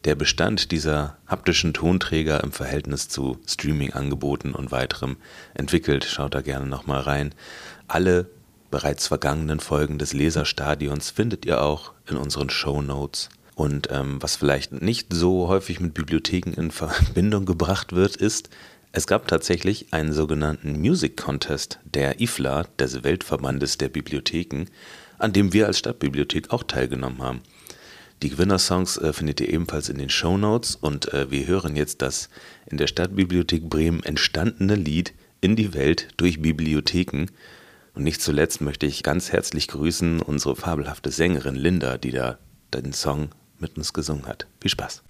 der 0.05 0.15
Bestand 0.15 0.73
dieser 0.73 1.17
haptischen 1.27 1.73
Tonträger 1.73 2.45
im 2.45 2.53
Verhältnis 2.53 3.09
zu 3.09 3.39
Streaming-Angeboten 3.47 4.53
und 4.53 4.71
weiterem 4.73 5.17
entwickelt. 5.55 6.05
Schaut 6.05 6.35
da 6.35 6.43
gerne 6.43 6.67
nochmal 6.67 7.01
rein. 7.01 7.35
Alle 7.89 8.27
bereits 8.71 9.07
vergangenen 9.07 9.59
Folgen 9.59 9.99
des 9.99 10.13
Leserstadions 10.13 11.11
findet 11.11 11.47
ihr 11.47 11.63
auch 11.63 11.95
in 12.07 12.19
unseren 12.19 12.51
Show 12.51 12.83
Notes. 12.83 13.31
Und 13.55 13.89
ähm, 13.91 14.23
was 14.23 14.37
vielleicht 14.37 14.83
nicht 14.83 15.15
so 15.15 15.49
häufig 15.49 15.81
mit 15.81 15.95
Bibliotheken 15.95 16.53
in 16.53 16.71
Verbindung 16.71 17.47
gebracht 17.47 17.95
wird, 17.95 18.17
ist, 18.17 18.51
es 18.93 19.07
gab 19.07 19.29
tatsächlich 19.29 19.93
einen 19.93 20.13
sogenannten 20.13 20.79
Music 20.81 21.17
Contest 21.17 21.79
der 21.85 22.21
IFLA, 22.21 22.65
des 22.79 23.05
Weltverbandes 23.05 23.77
der 23.77 23.91
Bibliotheken, 23.91 24.65
an 25.19 25.33
dem 25.33 25.53
wir 25.53 25.67
als 25.67 25.79
Stadtbibliothek 25.79 26.51
auch 26.51 26.63
teilgenommen 26.63 27.23
haben. 27.23 27.41
Die 28.23 28.31
Gewinnersongs 28.31 28.97
äh, 28.97 29.13
findet 29.13 29.41
ihr 29.41 29.51
ebenfalls 29.51 29.89
in 29.89 29.99
den 29.99 30.09
Show 30.09 30.39
Notes 30.39 30.75
und 30.75 31.13
äh, 31.13 31.31
wir 31.31 31.47
hören 31.47 31.77
jetzt 31.77 32.03
das 32.03 32.31
in 32.67 32.79
der 32.79 32.87
Stadtbibliothek 32.87 33.69
Bremen 33.69 34.03
entstandene 34.03 34.75
Lied 34.75 35.13
in 35.41 35.55
die 35.55 35.75
Welt 35.75 36.09
durch 36.17 36.43
Bibliotheken. 36.43 37.27
Und 37.95 38.05
nicht 38.05 38.23
zuletzt 38.23 38.61
möchte 38.61 38.87
ich 38.87 39.03
ganz 39.03 39.31
herzlich 39.33 39.69
grüßen 39.69 40.21
unsere 40.21 40.57
fabelhafte 40.57 41.11
Sängerin 41.11 41.55
Linda, 41.55 41.99
die 41.99 42.11
da 42.11 42.39
den 42.75 42.93
Song 42.93 43.31
mit 43.59 43.77
uns 43.77 43.93
gesungen 43.93 44.27
hat. 44.27 44.47
Viel 44.61 44.71
Spaß. 44.71 45.03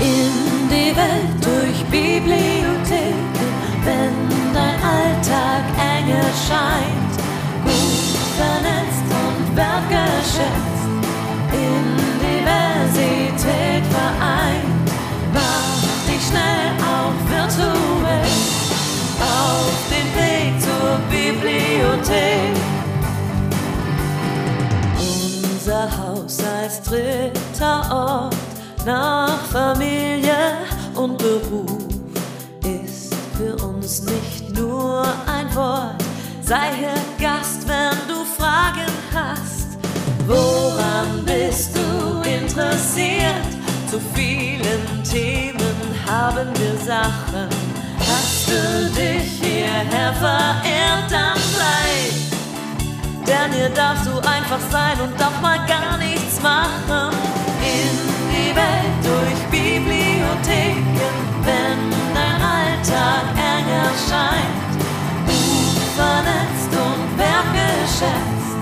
in 0.00 0.25
die 0.68 0.94
Welt 0.96 1.38
durch 1.40 1.84
Bibliotheken, 1.90 3.50
wenn 3.84 4.14
dein 4.52 4.78
Alltag 4.82 5.64
eng 5.78 6.08
erscheint, 6.08 7.14
gut 7.64 8.18
vernetzt 8.36 9.06
und 9.26 9.56
wertgeschätzt, 9.56 10.86
in 11.52 11.86
Diversität 12.22 13.84
vereint, 13.90 14.90
mach 15.32 15.80
dich 16.08 16.22
schnell 16.26 16.70
auch 16.82 17.16
virtuell 17.30 18.36
auf 19.20 19.76
den 19.90 20.08
Weg 20.16 20.60
zur 20.60 20.98
Bibliothek. 21.10 22.56
Unser 24.98 25.88
Haus 25.98 26.38
als 26.40 26.82
dritter 26.82 27.90
Ort 27.90 28.45
nach 28.86 29.40
Familie 29.50 30.58
und 30.94 31.18
Beruf 31.18 31.82
ist 32.62 33.12
für 33.36 33.56
uns 33.66 34.02
nicht 34.02 34.56
nur 34.56 35.04
ein 35.26 35.52
Wort. 35.56 35.96
Sei 36.40 36.70
hier 36.78 36.94
Gast, 37.18 37.66
wenn 37.66 37.98
du 38.06 38.24
Fragen 38.38 38.92
hast. 39.12 39.76
Woran 40.28 41.24
bist 41.24 41.76
du 41.76 42.22
interessiert? 42.28 43.50
Zu 43.90 44.00
vielen 44.14 45.02
Themen 45.02 45.76
haben 46.08 46.48
wir 46.56 46.76
Sachen. 46.84 47.48
Hast 47.98 48.48
du 48.48 48.90
dich 48.94 49.42
hierher 49.42 50.12
verirrt, 50.14 51.10
dann 51.10 51.38
bleib. 51.56 53.26
Denn 53.26 53.52
hier 53.52 53.70
darfst 53.70 54.06
du 54.06 54.12
einfach 54.18 54.60
sein 54.70 55.00
und 55.00 55.20
auch 55.20 55.40
mal 55.42 55.58
gar 55.66 55.98
nichts 55.98 56.40
machen. 56.40 57.12
In 57.62 58.05
die 58.36 58.52
Welt 58.54 58.98
durch 59.02 59.40
Bibliotheken, 59.50 61.14
wenn 61.48 61.80
dein 62.16 62.38
Alltag 62.56 63.24
eng 63.52 63.68
erscheint. 63.86 64.72
Gut 65.26 65.78
vernetzt 65.96 66.72
und 66.86 67.02
wertgeschätzt, 67.24 68.60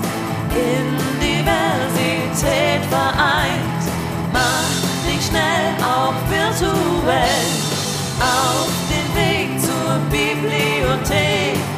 in 0.55 0.87
Diversität 1.23 2.83
vereint. 2.89 3.83
Mach 4.31 4.71
dich 5.07 5.23
schnell 5.27 5.67
auch 5.83 6.17
virtuell 6.29 7.47
auf 8.19 8.71
den 8.91 9.07
Weg 9.19 9.49
zur 9.59 9.91
Bibliothek. 10.09 11.74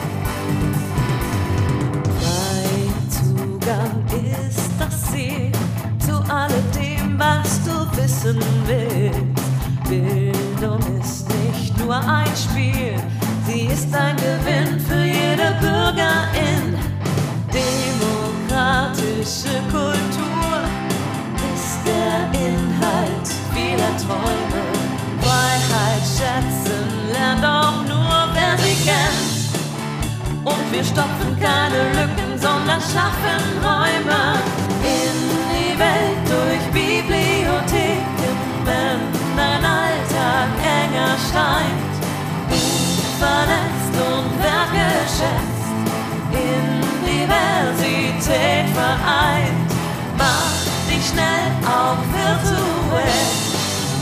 Was 7.17 7.59
du 7.63 7.87
wissen 7.99 8.39
willst. 8.65 9.47
Bildung 9.89 10.79
ist 10.99 11.27
nicht 11.29 11.77
nur 11.77 11.95
ein 11.95 12.35
Spiel, 12.35 12.95
sie 13.47 13.67
ist 13.67 13.95
ein 13.95 14.17
Gewinn 14.17 14.79
für 14.79 15.03
jede 15.03 15.55
Bürgerin. 15.59 16.77
Demokratische 17.51 19.61
Kultur 19.71 20.59
ist 21.53 21.79
der 21.85 22.29
Inhalt 22.39 23.27
vieler 23.53 23.95
Träume. 23.97 24.63
Freiheit 25.21 26.03
schätzen 26.03 26.85
lernt 27.11 27.45
auch 27.45 27.83
nur, 27.87 28.27
wer 28.33 28.57
sie 28.57 28.75
kennt. 28.83 29.25
Und 30.43 30.71
wir 30.71 30.83
stopfen 30.83 31.39
keine 31.39 31.91
Lücken, 31.93 32.37
sondern 32.37 32.81
schaffen 32.81 33.61
Räume 33.63 34.66
enger 41.27 41.33
scheint. 41.33 41.95
Vernetzt 43.19 43.95
und 43.97 44.43
wertgeschätzt, 44.43 45.69
in 46.31 46.81
Diversität 47.03 48.69
vereint. 48.75 49.71
Mach 50.17 50.53
dich 50.87 51.07
schnell 51.07 51.49
auch 51.65 51.97
virtuell 52.13 53.27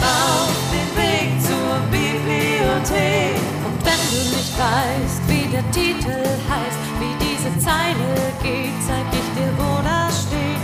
auf 0.02 0.52
den 0.74 0.90
Weg 0.98 1.30
zur 1.42 1.80
Bibliothek. 1.92 3.40
Und 3.66 3.86
wenn 3.86 4.04
du 4.12 4.36
nicht 4.36 4.54
weißt, 4.60 5.22
wie 5.28 5.48
der 5.50 5.72
Titel 5.72 6.22
heißt, 6.50 6.84
wie 7.00 7.16
diese 7.24 7.58
Zeile 7.60 8.34
geht, 8.44 8.76
zeig 8.86 9.08
ich 9.14 9.30
dir, 9.36 9.52
wo 9.58 9.82
das 9.82 10.24
steht. 10.24 10.62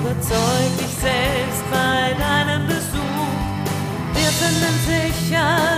Überzeug 0.00 0.70
dich 0.78 0.94
selbst 0.96 1.62
bei 1.70 2.14
deinem 2.18 2.66
Besuch. 2.66 3.12
Wir 4.14 4.30
finden 4.30 4.74
sicher 4.86 5.71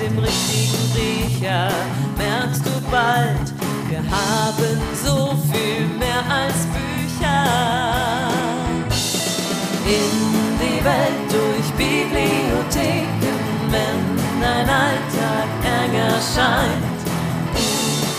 dem 0.00 0.18
richtigen 0.18 0.92
Riecher. 0.94 1.68
Merkst 2.16 2.64
du 2.64 2.70
bald, 2.90 3.46
wir 3.88 3.98
haben 3.98 4.80
so 5.04 5.36
viel 5.52 5.86
mehr 5.98 6.22
als 6.28 6.66
Bücher. 6.74 7.42
In 9.84 10.12
die 10.62 10.84
Welt 10.84 11.26
durch 11.28 11.68
Bibliotheken, 11.76 13.38
wenn 13.70 14.40
dein 14.40 14.68
Alltag 14.68 15.48
eng 15.64 15.94
erscheint, 15.94 17.00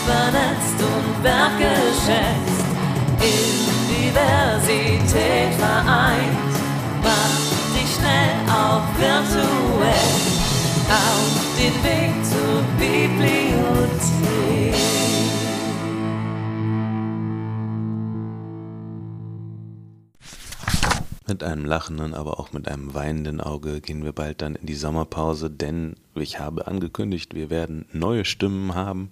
vernetzt 0.05 0.79
und 0.79 1.23
wertgeschätzt, 1.23 2.65
in 3.21 3.53
Diversität 3.89 5.53
vereint, 5.57 6.53
mach 7.01 7.35
dich 7.73 7.95
schnell 7.95 8.35
auch 8.49 8.83
virtuell 8.99 10.40
auf 10.91 11.57
den 11.57 11.73
Weg 11.83 12.11
zur 12.25 12.63
Bibliothek. 12.77 14.75
Mit 21.27 21.43
einem 21.43 21.63
lachenden, 21.63 22.13
aber 22.13 22.39
auch 22.41 22.51
mit 22.51 22.67
einem 22.67 22.93
weinenden 22.93 23.39
Auge 23.39 23.79
gehen 23.79 24.03
wir 24.03 24.11
bald 24.11 24.41
dann 24.41 24.55
in 24.55 24.65
die 24.65 24.75
Sommerpause, 24.75 25.49
denn 25.49 25.95
ich 26.13 26.39
habe 26.39 26.67
angekündigt, 26.67 27.33
wir 27.35 27.49
werden 27.49 27.85
neue 27.93 28.25
Stimmen 28.25 28.75
haben. 28.75 29.11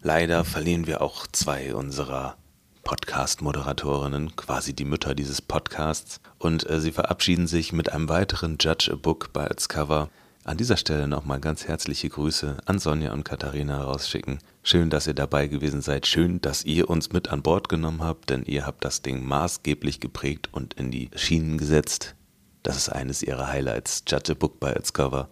Leider 0.00 0.44
verlieren 0.44 0.86
wir 0.86 1.02
auch 1.02 1.26
zwei 1.26 1.74
unserer 1.74 2.36
Podcast-Moderatorinnen, 2.84 4.36
quasi 4.36 4.74
die 4.74 4.84
Mütter 4.84 5.16
dieses 5.16 5.42
Podcasts. 5.42 6.20
Und 6.38 6.68
äh, 6.70 6.80
sie 6.80 6.92
verabschieden 6.92 7.48
sich 7.48 7.72
mit 7.72 7.90
einem 7.90 8.08
weiteren 8.08 8.58
Judge 8.60 8.92
a 8.92 8.96
Book 8.96 9.32
bei 9.32 9.46
als 9.46 9.68
Cover. 9.68 10.10
An 10.46 10.58
dieser 10.58 10.76
Stelle 10.76 11.08
nochmal 11.08 11.40
ganz 11.40 11.66
herzliche 11.66 12.10
Grüße 12.10 12.58
an 12.66 12.78
Sonja 12.78 13.14
und 13.14 13.24
Katharina 13.24 13.82
rausschicken. 13.82 14.40
Schön, 14.62 14.90
dass 14.90 15.06
ihr 15.06 15.14
dabei 15.14 15.46
gewesen 15.46 15.80
seid. 15.80 16.06
Schön, 16.06 16.38
dass 16.42 16.66
ihr 16.66 16.90
uns 16.90 17.14
mit 17.14 17.30
an 17.30 17.40
Bord 17.40 17.70
genommen 17.70 18.02
habt, 18.02 18.28
denn 18.28 18.44
ihr 18.44 18.66
habt 18.66 18.84
das 18.84 19.00
Ding 19.00 19.24
maßgeblich 19.24 20.00
geprägt 20.00 20.50
und 20.52 20.74
in 20.74 20.90
die 20.90 21.08
Schienen 21.16 21.56
gesetzt. 21.56 22.14
Das 22.62 22.76
ist 22.76 22.90
eines 22.90 23.22
ihrer 23.22 23.46
Highlights. 23.46 24.04
Judge 24.06 24.32
a 24.32 24.34
Book 24.34 24.60
by 24.60 24.72
its 24.72 24.92
Cover. 24.92 25.30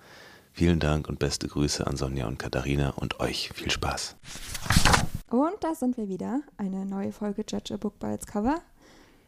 Vielen 0.55 0.81
Dank 0.81 1.07
und 1.11 1.19
beste 1.19 1.47
Grüße 1.47 1.87
an 1.87 1.99
Sonja 1.99 2.27
und 2.27 2.39
Katharina 2.39 2.95
und 2.97 3.21
euch 3.21 3.51
viel 3.53 3.71
Spaß. 3.71 4.17
Und 5.29 5.57
da 5.61 5.75
sind 5.75 5.99
wir 5.99 6.09
wieder. 6.09 6.41
Eine 6.57 6.87
neue 6.87 7.13
Folge 7.13 7.45
Judge 7.47 7.75
a 7.75 7.77
Book 7.77 7.99
by 7.99 8.15
its 8.15 8.27
Cover. 8.27 8.63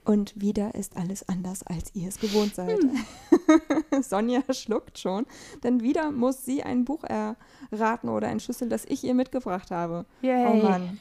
Und 0.04 0.38
wieder 0.38 0.74
ist 0.74 0.96
alles 0.96 1.26
anders, 1.28 1.62
als 1.62 1.94
ihr 1.94 2.08
es 2.08 2.18
gewohnt 2.18 2.54
seid. 2.54 2.78
Hm. 2.78 4.02
Sonja 4.02 4.42
schluckt 4.52 4.98
schon, 4.98 5.24
denn 5.62 5.80
wieder 5.82 6.10
muss 6.10 6.44
sie 6.44 6.62
ein 6.62 6.84
Buch 6.84 7.04
erraten 7.04 8.08
oder 8.10 8.28
entschlüsseln, 8.28 8.68
das 8.70 8.84
ich 8.84 9.02
ihr 9.04 9.14
mitgebracht 9.14 9.70
habe. 9.70 10.04
Yay. 10.22 10.46
Oh 10.46 10.56
Mann. 10.62 10.98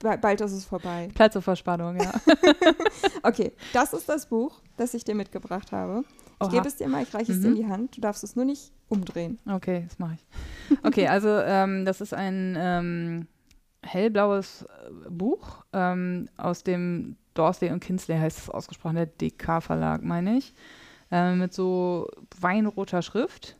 Bald 0.00 0.40
ist 0.40 0.52
es 0.52 0.64
vorbei. 0.64 1.08
Platz 1.14 1.32
zur 1.32 1.42
Verspannung, 1.42 2.00
ja. 2.00 2.12
okay, 3.24 3.52
das 3.72 3.92
ist 3.92 4.08
das 4.08 4.26
Buch, 4.26 4.60
das 4.76 4.94
ich 4.94 5.02
dir 5.04 5.16
mitgebracht 5.16 5.72
habe. 5.72 6.04
Ich 6.40 6.46
Oha. 6.46 6.50
gebe 6.50 6.68
es 6.68 6.76
dir 6.76 6.88
mal, 6.88 7.02
ich 7.02 7.12
reiche 7.12 7.32
es 7.32 7.38
Mhm. 7.38 7.42
dir 7.42 7.48
in 7.48 7.54
die 7.56 7.66
Hand. 7.66 7.96
Du 7.96 8.00
darfst 8.00 8.22
es 8.22 8.36
nur 8.36 8.44
nicht 8.44 8.70
umdrehen. 8.88 9.40
Okay, 9.50 9.84
das 9.88 9.98
mache 9.98 10.14
ich. 10.14 10.78
Okay, 10.84 11.08
also 11.08 11.28
ähm, 11.28 11.84
das 11.84 12.00
ist 12.00 12.14
ein 12.14 12.56
ähm, 12.56 13.26
hellblaues 13.82 14.62
äh, 14.62 15.10
Buch 15.10 15.64
ähm, 15.72 16.28
aus 16.36 16.62
dem 16.62 17.16
Dorsley 17.38 17.70
und 17.70 17.80
Kinsley 17.80 18.18
heißt 18.18 18.38
es 18.38 18.50
ausgesprochen, 18.50 18.96
der 18.96 19.06
DK-Verlag, 19.06 20.02
meine 20.02 20.36
ich, 20.36 20.54
äh, 21.10 21.34
mit 21.34 21.52
so 21.54 22.08
weinroter 22.40 23.02
Schrift. 23.02 23.56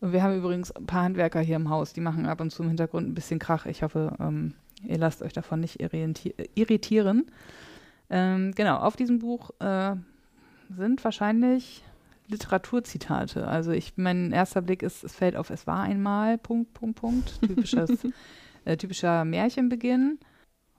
Und 0.00 0.12
wir 0.12 0.22
haben 0.22 0.36
übrigens 0.36 0.70
ein 0.72 0.86
paar 0.86 1.02
Handwerker 1.02 1.40
hier 1.40 1.56
im 1.56 1.70
Haus, 1.70 1.92
die 1.92 2.00
machen 2.00 2.26
ab 2.26 2.40
und 2.40 2.50
zu 2.50 2.62
im 2.62 2.68
Hintergrund 2.68 3.08
ein 3.08 3.14
bisschen 3.14 3.38
Krach. 3.38 3.66
Ich 3.66 3.82
hoffe, 3.82 4.14
ähm, 4.20 4.54
ihr 4.84 4.98
lasst 4.98 5.22
euch 5.22 5.32
davon 5.32 5.60
nicht 5.60 5.80
irriti- 5.80 6.34
irritieren. 6.54 7.30
Ähm, 8.10 8.52
genau, 8.54 8.76
auf 8.78 8.96
diesem 8.96 9.18
Buch 9.18 9.50
äh, 9.60 9.96
sind 10.76 11.02
wahrscheinlich 11.02 11.82
Literaturzitate. 12.28 13.46
Also 13.46 13.72
ich, 13.72 13.94
mein 13.96 14.32
erster 14.32 14.62
Blick 14.62 14.82
ist, 14.82 15.04
es 15.04 15.14
fällt 15.14 15.36
auf, 15.36 15.50
es 15.50 15.66
war 15.66 15.80
einmal, 15.82 16.38
Punkt, 16.38 16.74
Punkt, 16.74 17.00
Punkt, 17.00 17.40
typisches, 17.40 18.06
äh, 18.64 18.76
typischer 18.76 19.24
Märchenbeginn 19.24 20.18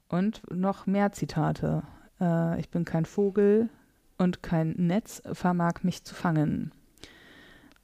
und 0.09 0.41
noch 0.51 0.85
mehr 0.85 1.11
Zitate. 1.11 1.83
Äh, 2.19 2.59
ich 2.59 2.69
bin 2.69 2.85
kein 2.85 3.05
Vogel 3.05 3.69
und 4.17 4.43
kein 4.43 4.71
Netz 4.77 5.21
vermag 5.33 5.83
mich 5.83 6.03
zu 6.03 6.15
fangen. 6.15 6.71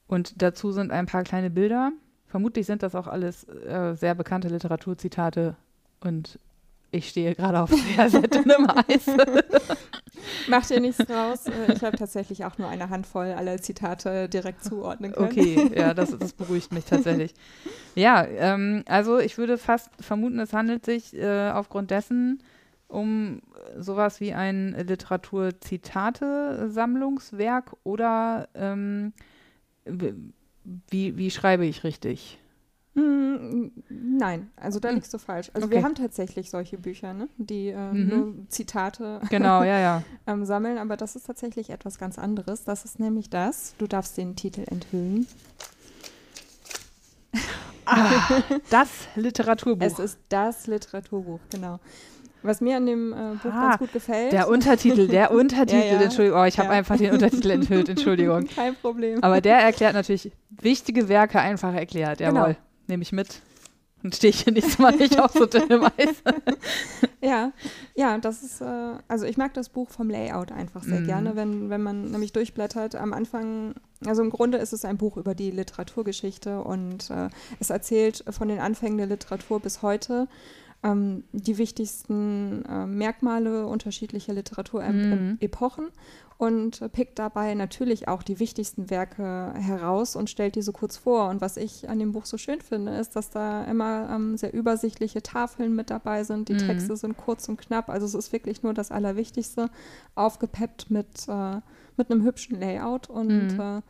Und 0.06 0.42
dazu 0.42 0.72
sind 0.72 0.90
ein 0.90 1.06
paar 1.06 1.22
kleine 1.24 1.50
Bilder. 1.50 1.92
Vermutlich 2.26 2.66
sind 2.66 2.82
das 2.82 2.94
auch 2.94 3.06
alles 3.06 3.44
äh, 3.44 3.94
sehr 3.94 4.14
bekannte 4.14 4.48
Literaturzitate 4.48 5.56
und 6.00 6.38
ich 6.90 7.08
stehe 7.08 7.34
gerade 7.34 7.60
auf 7.60 7.70
sehr, 7.70 8.10
sehr 8.10 8.22
dünnem 8.22 8.66
Eis. 8.88 9.06
Mach 10.48 10.66
dir 10.66 10.80
nichts 10.80 10.98
draus. 10.98 11.46
Äh, 11.46 11.72
Ich 11.74 11.82
habe 11.82 11.96
tatsächlich 11.96 12.44
auch 12.44 12.58
nur 12.58 12.68
eine 12.68 12.90
Handvoll 12.90 13.32
aller 13.32 13.58
Zitate 13.58 14.28
direkt 14.28 14.62
zuordnen 14.62 15.12
können. 15.12 15.26
Okay, 15.26 15.70
ja, 15.74 15.94
das, 15.94 16.16
das 16.18 16.32
beruhigt 16.34 16.72
mich 16.72 16.84
tatsächlich. 16.84 17.34
Ja, 17.94 18.24
ähm, 18.24 18.82
also 18.86 19.18
ich 19.18 19.38
würde 19.38 19.56
fast 19.56 19.90
vermuten, 20.00 20.38
es 20.38 20.52
handelt 20.52 20.84
sich 20.84 21.14
äh, 21.16 21.50
aufgrund 21.50 21.90
dessen 21.90 22.42
um 22.92 23.40
sowas 23.78 24.20
wie 24.20 24.32
ein 24.34 24.74
Literaturzitate-Sammlungswerk 24.86 27.74
oder 27.84 28.48
ähm, 28.54 29.12
wie, 29.84 31.16
wie 31.16 31.30
schreibe 31.30 31.64
ich 31.66 31.84
richtig? 31.84 32.38
Mm, 32.94 33.68
Nein, 33.88 34.50
also 34.56 34.78
da 34.78 34.90
Hm. 34.90 34.96
liegst 34.96 35.14
du 35.14 35.18
falsch. 35.18 35.50
Also 35.54 35.66
Okay. 35.66 35.76
wir 35.76 35.82
haben 35.82 35.94
tatsächlich 35.94 36.50
solche 36.50 36.76
Bücher, 36.76 37.14
ne? 37.14 37.28
die 37.38 37.68
äh, 37.68 37.92
Mhm. 37.92 38.08
nur 38.08 38.34
Zitate 38.48 39.20
Genau, 39.30 39.62
ja, 39.62 39.78
ja. 39.80 40.02
ähm, 40.26 40.44
sammeln, 40.44 40.76
aber 40.78 40.96
das 40.98 41.16
ist 41.16 41.26
tatsächlich 41.26 41.70
etwas 41.70 41.98
ganz 41.98 42.18
anderes. 42.18 42.64
Das 42.64 42.84
ist 42.84 43.00
nämlich 43.00 43.30
das, 43.30 43.74
du 43.78 43.86
darfst 43.86 44.18
den 44.18 44.36
Titel 44.36 44.64
enthüllen. 44.66 45.26
Das 48.70 48.88
Literaturbuch. 49.16 49.86
Es 49.86 49.98
ist 49.98 50.18
das 50.28 50.66
Literaturbuch, 50.66 51.40
genau. 51.50 51.80
Was 52.42 52.60
mir 52.60 52.76
an 52.76 52.86
dem 52.86 53.12
äh, 53.12 53.16
Buch 53.42 53.50
Ah, 53.52 53.68
ganz 53.68 53.78
gut 53.78 53.92
gefällt. 53.92 54.32
der 54.32 54.48
Untertitel, 54.48 55.06
der 55.08 55.30
Untertitel, 55.34 55.78
Ja, 55.86 55.94
ja. 55.94 56.00
Entschuldigung, 56.02 56.40
oh, 56.40 56.44
ich 56.44 56.58
habe 56.58 56.68
Ja. 56.70 56.74
einfach 56.78 56.96
den 56.96 57.12
Untertitel 57.12 57.50
enthüllt, 57.50 57.88
Entschuldigung. 57.88 58.46
Kein 58.46 58.74
Problem. 58.76 59.22
Aber 59.22 59.40
der 59.40 59.58
erklärt 59.58 59.94
natürlich 59.94 60.32
wichtige 60.50 61.08
Werke 61.08 61.38
einfach 61.40 61.72
erklärt. 61.74 62.18
Genau. 62.18 62.40
Jawohl, 62.40 62.56
nehme 62.88 63.02
ich 63.02 63.12
mit. 63.12 63.40
Und 64.04 64.16
stehe 64.16 64.30
ich 64.30 64.40
hier 64.42 64.52
nächstes 64.52 64.80
Mal 64.80 64.96
nicht 64.96 65.20
auf 65.20 65.30
so 65.32 65.46
dünnem 65.46 65.84
Eis. 65.84 66.22
Ja, 67.24 67.52
ja, 67.94 68.18
das 68.18 68.42
ist, 68.42 68.60
äh, 68.60 68.64
also 69.06 69.26
ich 69.26 69.36
mag 69.36 69.54
das 69.54 69.68
Buch 69.68 69.90
vom 69.90 70.10
Layout 70.10 70.50
einfach 70.50 70.82
sehr 70.82 70.98
Mhm. 71.02 71.06
gerne, 71.06 71.36
wenn, 71.36 71.70
wenn 71.70 71.80
man 71.80 72.10
nämlich 72.10 72.32
durchblättert. 72.32 72.96
Am 72.96 73.12
Anfang, 73.12 73.74
also 74.04 74.22
im 74.22 74.30
Grunde 74.30 74.58
ist 74.58 74.72
es 74.72 74.84
ein 74.84 74.96
Buch 74.98 75.16
über 75.16 75.36
die 75.36 75.52
Literaturgeschichte 75.52 76.60
und 76.62 77.10
äh, 77.10 77.28
es 77.60 77.70
erzählt 77.70 78.24
von 78.28 78.48
den 78.48 78.58
Anfängen 78.58 78.98
der 78.98 79.06
Literatur 79.06 79.60
bis 79.60 79.82
heute 79.82 80.26
ähm, 80.82 81.24
die 81.32 81.58
wichtigsten 81.58 82.64
äh, 82.64 82.86
Merkmale 82.86 83.66
unterschiedlicher 83.66 84.32
Mhm. 84.32 84.36
Literaturepochen 84.38 85.88
und 86.38 86.82
äh, 86.82 86.88
pickt 86.88 87.18
dabei 87.20 87.54
natürlich 87.54 88.08
auch 88.08 88.22
die 88.24 88.40
wichtigsten 88.40 88.90
Werke 88.90 89.54
heraus 89.56 90.16
und 90.16 90.28
stellt 90.28 90.56
diese 90.56 90.72
kurz 90.72 90.96
vor. 90.96 91.28
Und 91.28 91.40
was 91.40 91.56
ich 91.56 91.88
an 91.88 92.00
dem 92.00 92.10
Buch 92.12 92.24
so 92.26 92.36
schön 92.36 92.60
finde, 92.60 92.96
ist, 92.96 93.14
dass 93.14 93.30
da 93.30 93.64
immer 93.64 94.08
ähm, 94.10 94.36
sehr 94.36 94.52
übersichtliche 94.52 95.22
Tafeln 95.22 95.74
mit 95.76 95.90
dabei 95.90 96.24
sind. 96.24 96.48
Die 96.48 96.54
Mhm. 96.54 96.58
Texte 96.58 96.96
sind 96.96 97.16
kurz 97.16 97.48
und 97.48 97.58
knapp. 97.60 97.88
Also 97.88 98.06
es 98.06 98.14
ist 98.14 98.32
wirklich 98.32 98.64
nur 98.64 98.74
das 98.74 98.90
Allerwichtigste, 98.90 99.70
aufgepeppt 100.16 100.90
mit, 100.90 101.28
äh, 101.28 101.60
mit 101.96 102.10
einem 102.10 102.24
hübschen 102.24 102.58
Layout 102.58 103.08
und 103.08 103.54
Mhm. 103.54 103.60
äh, 103.60 103.82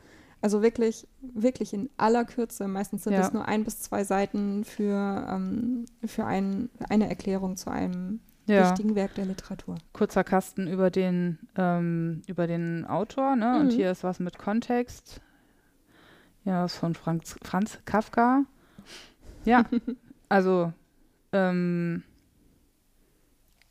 also 0.43 0.61
wirklich, 0.63 1.07
wirklich 1.21 1.73
in 1.73 1.89
aller 1.97 2.25
Kürze. 2.25 2.69
Meistens 2.69 3.05
sind 3.05 3.15
Ja. 3.15 3.21
es 3.21 3.33
nur 3.33 3.47
ein 3.49 3.65
bis 3.65 3.81
zwei 3.81 4.05
Seiten 4.05 4.65
für, 4.65 5.27
ähm, 5.31 5.87
für 6.05 6.25
ein, 6.27 6.69
eine 6.89 7.09
Erklärung 7.09 7.57
zu 7.57 7.71
einem 7.71 8.21
Ja, 8.47 8.65
wichtigen 8.69 8.95
Werk 8.95 9.15
der 9.15 9.27
Literatur. 9.27 9.77
kurzer 9.93 10.25
Kasten 10.25 10.67
über 10.67 10.91
den, 10.91 11.39
ähm, 11.57 12.23
über 12.27 12.47
den 12.47 12.85
Autor. 12.87 13.37
Ne? 13.37 13.59
Und 13.61 13.67
Mhm. 13.67 13.77
hier 13.77 13.91
ist 13.91 14.05
was 14.05 14.19
mit 14.19 14.37
Kontext. 14.39 15.21
Ja, 16.45 16.63
das 16.63 16.73
ist 16.75 16.79
von 16.79 16.95
Franz, 16.95 17.37
Franz 17.43 17.79
Kafka. 17.85 18.45
Ja, 19.45 19.65
also 20.29 20.73
ähm, 21.33 22.03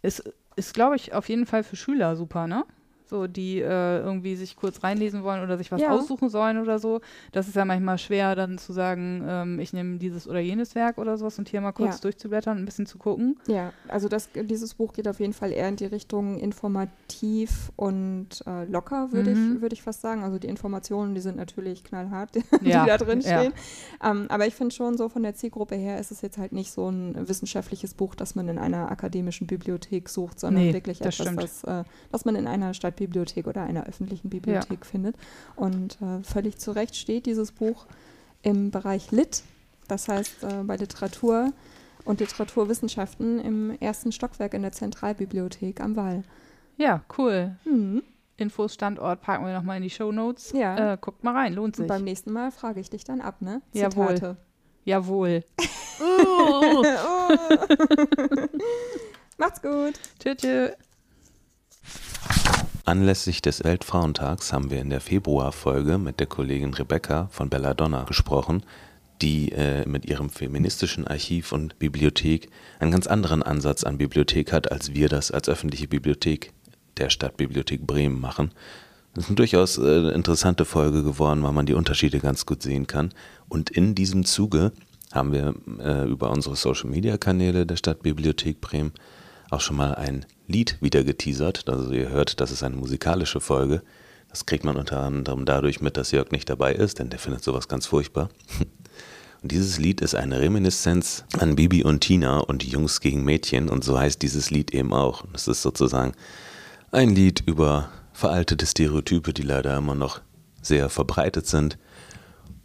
ist, 0.01 0.23
ist 0.55 0.73
glaube 0.73 0.95
ich, 0.95 1.13
auf 1.13 1.27
jeden 1.29 1.45
Fall 1.45 1.63
für 1.63 1.75
Schüler 1.75 2.15
super, 2.15 2.47
ne? 2.47 2.63
So, 3.11 3.27
die 3.27 3.59
äh, 3.59 3.99
irgendwie 3.99 4.37
sich 4.37 4.55
kurz 4.55 4.83
reinlesen 4.85 5.21
wollen 5.23 5.43
oder 5.43 5.57
sich 5.57 5.69
was 5.69 5.81
Ja. 5.81 5.89
aussuchen 5.91 6.29
sollen 6.29 6.57
oder 6.61 6.79
so. 6.79 7.01
Das 7.33 7.49
ist 7.49 7.57
ja 7.57 7.65
manchmal 7.65 7.97
schwer, 7.97 8.35
dann 8.35 8.57
zu 8.57 8.71
sagen, 8.71 9.21
ähm, 9.27 9.59
ich 9.59 9.73
nehme 9.73 9.97
dieses 9.97 10.29
oder 10.29 10.39
jenes 10.39 10.75
Werk 10.75 10.97
oder 10.97 11.17
sowas 11.17 11.37
und 11.37 11.49
hier 11.49 11.59
mal 11.59 11.73
kurz 11.73 11.95
Ja. 11.95 12.01
durchzublättern 12.03 12.55
und 12.55 12.63
ein 12.63 12.65
bisschen 12.65 12.85
zu 12.85 12.97
gucken. 12.97 13.37
Ja, 13.47 13.73
also 13.89 14.07
das, 14.07 14.29
dieses 14.33 14.75
Buch 14.75 14.93
geht 14.93 15.09
auf 15.09 15.19
jeden 15.19 15.33
Fall 15.33 15.51
eher 15.51 15.67
in 15.67 15.75
die 15.75 15.87
Richtung 15.87 16.39
informativ 16.39 17.71
und 17.75 18.29
äh, 18.47 18.63
locker, 18.65 19.11
würde 19.11 19.31
Mhm. 19.35 19.55
ich, 19.55 19.61
würd 19.61 19.73
ich 19.73 19.81
fast 19.81 19.99
sagen. 20.01 20.23
Also 20.23 20.39
die 20.39 20.47
Informationen, 20.47 21.13
die 21.13 21.21
sind 21.21 21.35
natürlich 21.37 21.83
knallhart, 21.83 22.29
die 22.61 22.69
Ja, 22.69 22.85
da 22.85 22.97
drin 22.97 23.21
stehen. 23.21 23.53
Ähm, 24.03 24.27
aber 24.29 24.47
ich 24.47 24.55
finde 24.55 24.73
schon 24.73 24.97
so 24.97 25.09
von 25.09 25.23
der 25.23 25.35
Zielgruppe 25.35 25.75
her 25.75 25.99
ist 25.99 26.11
es 26.11 26.21
jetzt 26.21 26.37
halt 26.37 26.53
nicht 26.53 26.71
so 26.71 26.87
ein 26.89 27.27
wissenschaftliches 27.27 27.93
Buch, 27.93 28.15
das 28.15 28.35
man 28.35 28.47
in 28.47 28.57
einer 28.57 28.89
akademischen 28.89 29.47
Bibliothek 29.47 30.07
sucht, 30.07 30.39
sondern 30.39 30.63
Nee, 30.63 30.73
wirklich 30.73 30.99
das 30.99 31.15
etwas, 31.19 31.27
stimmt. 31.27 31.43
das, 31.43 31.63
äh, 31.65 31.83
das 32.11 32.25
man 32.25 32.35
in 32.35 32.47
einer 32.47 32.73
Stadtbibliothek 33.01 33.47
oder 33.47 33.63
einer 33.63 33.85
öffentlichen 33.85 34.29
Bibliothek 34.29 34.85
findet. 34.85 35.15
Und 35.55 35.97
äh, 36.01 36.23
völlig 36.23 36.57
zu 36.59 36.71
Recht 36.71 36.95
steht 36.95 37.25
dieses 37.25 37.51
Buch 37.51 37.85
im 38.43 38.71
Bereich 38.71 39.11
Lit, 39.11 39.43
das 39.87 40.07
heißt 40.07 40.43
äh, 40.43 40.63
bei 40.63 40.75
Literatur 40.75 41.51
und 42.05 42.19
Literaturwissenschaften 42.19 43.39
im 43.39 43.77
ersten 43.79 44.11
Stockwerk 44.11 44.53
in 44.53 44.61
der 44.63 44.71
Zentralbibliothek 44.71 45.81
am 45.81 45.95
Wall. 45.95 46.23
Ja, 46.77 47.03
cool. 47.17 47.55
Mhm. 47.65 48.03
Infos, 48.37 48.73
Standort 48.73 49.21
packen 49.21 49.45
wir 49.45 49.53
nochmal 49.53 49.77
in 49.77 49.83
die 49.83 49.89
Show 49.91 50.11
Notes. 50.11 50.51
Ja. 50.53 50.93
Äh, 50.93 50.97
guckt 50.99 51.23
mal 51.23 51.35
rein, 51.35 51.53
lohnt 51.53 51.77
Und 51.77 51.83
sich. 51.83 51.87
beim 51.87 52.03
nächsten 52.03 52.31
Mal 52.31 52.51
frage 52.51 52.79
ich 52.79 52.89
dich 52.89 53.03
dann 53.03 53.21
ab, 53.21 53.41
ne? 53.41 53.61
Jawohl. 53.73 54.15
Zitate. 54.15 54.37
Jawohl. 54.85 55.43
Oh. 56.03 56.83
Macht's 59.37 59.61
gut. 59.61 59.93
Tschö. 60.19 60.69
Anlässlich 62.83 63.41
des 63.41 63.63
Weltfrauentags 63.63 64.51
haben 64.51 64.71
wir 64.71 64.81
in 64.81 64.89
der 64.89 65.01
Februarfolge 65.01 65.99
mit 65.99 66.19
der 66.19 66.27
Kollegin 66.27 66.73
Rebecca 66.73 67.27
von 67.31 67.49
Belladonna 67.49 68.03
gesprochen, 68.05 68.63
die 69.21 69.51
äh, 69.51 69.87
mit 69.87 70.05
ihrem 70.05 70.29
feministischen 70.31 71.07
Archiv 71.07 71.51
und 71.51 71.77
Bibliothek 71.77 72.49
einen 72.79 72.91
ganz 72.91 73.05
anderen 73.05 73.43
Ansatz 73.43 73.83
an 73.83 73.99
Bibliothek 73.99 74.51
hat, 74.51 74.71
als 74.71 74.93
wir 74.95 75.09
das 75.09 75.29
als 75.29 75.47
öffentliche 75.47 75.87
Bibliothek 75.87 76.53
der 76.97 77.11
Stadtbibliothek 77.11 77.85
Bremen 77.85 78.19
machen. 78.19 78.51
Das 79.13 79.25
ist 79.25 79.29
eine 79.29 79.35
durchaus 79.35 79.77
äh, 79.77 80.09
interessante 80.13 80.65
Folge 80.65 81.03
geworden, 81.03 81.43
weil 81.43 81.51
man 81.51 81.67
die 81.67 81.75
Unterschiede 81.75 82.19
ganz 82.19 82.47
gut 82.47 82.63
sehen 82.63 82.87
kann. 82.87 83.13
Und 83.47 83.69
in 83.69 83.93
diesem 83.93 84.25
Zuge 84.25 84.71
haben 85.11 85.33
wir 85.33 85.53
äh, 85.79 86.09
über 86.09 86.31
unsere 86.31 86.55
Social-Media-Kanäle 86.55 87.67
der 87.67 87.75
Stadtbibliothek 87.75 88.59
Bremen 88.59 88.93
auch 89.51 89.61
schon 89.61 89.75
mal 89.75 89.93
ein 89.95 90.25
Lied 90.51 90.77
wieder 90.81 91.03
geteasert. 91.03 91.67
Also 91.69 91.91
ihr 91.91 92.09
hört, 92.09 92.39
das 92.39 92.51
ist 92.51 92.63
eine 92.63 92.75
musikalische 92.75 93.39
Folge. 93.39 93.81
Das 94.29 94.45
kriegt 94.45 94.63
man 94.63 94.77
unter 94.77 95.01
anderem 95.01 95.45
dadurch 95.45 95.81
mit, 95.81 95.97
dass 95.97 96.11
Jörg 96.11 96.31
nicht 96.31 96.49
dabei 96.49 96.73
ist, 96.73 96.99
denn 96.99 97.09
der 97.09 97.19
findet 97.19 97.43
sowas 97.43 97.67
ganz 97.67 97.85
furchtbar. 97.85 98.29
Und 99.41 99.51
dieses 99.51 99.79
Lied 99.79 100.01
ist 100.01 100.13
eine 100.13 100.39
Reminiszenz 100.39 101.25
an 101.39 101.55
Bibi 101.55 101.83
und 101.83 102.01
Tina 102.01 102.41
und 102.41 102.61
die 102.61 102.69
Jungs 102.69 103.01
gegen 103.01 103.23
Mädchen 103.23 103.69
und 103.69 103.83
so 103.83 103.97
heißt 103.97 104.21
dieses 104.21 104.51
Lied 104.51 104.71
eben 104.71 104.93
auch. 104.93 105.25
Es 105.33 105.47
ist 105.47 105.63
sozusagen 105.63 106.11
ein 106.91 107.15
Lied 107.15 107.41
über 107.47 107.89
veraltete 108.13 108.67
Stereotype, 108.67 109.33
die 109.33 109.41
leider 109.41 109.75
immer 109.75 109.95
noch 109.95 110.21
sehr 110.61 110.89
verbreitet 110.89 111.47
sind 111.47 111.79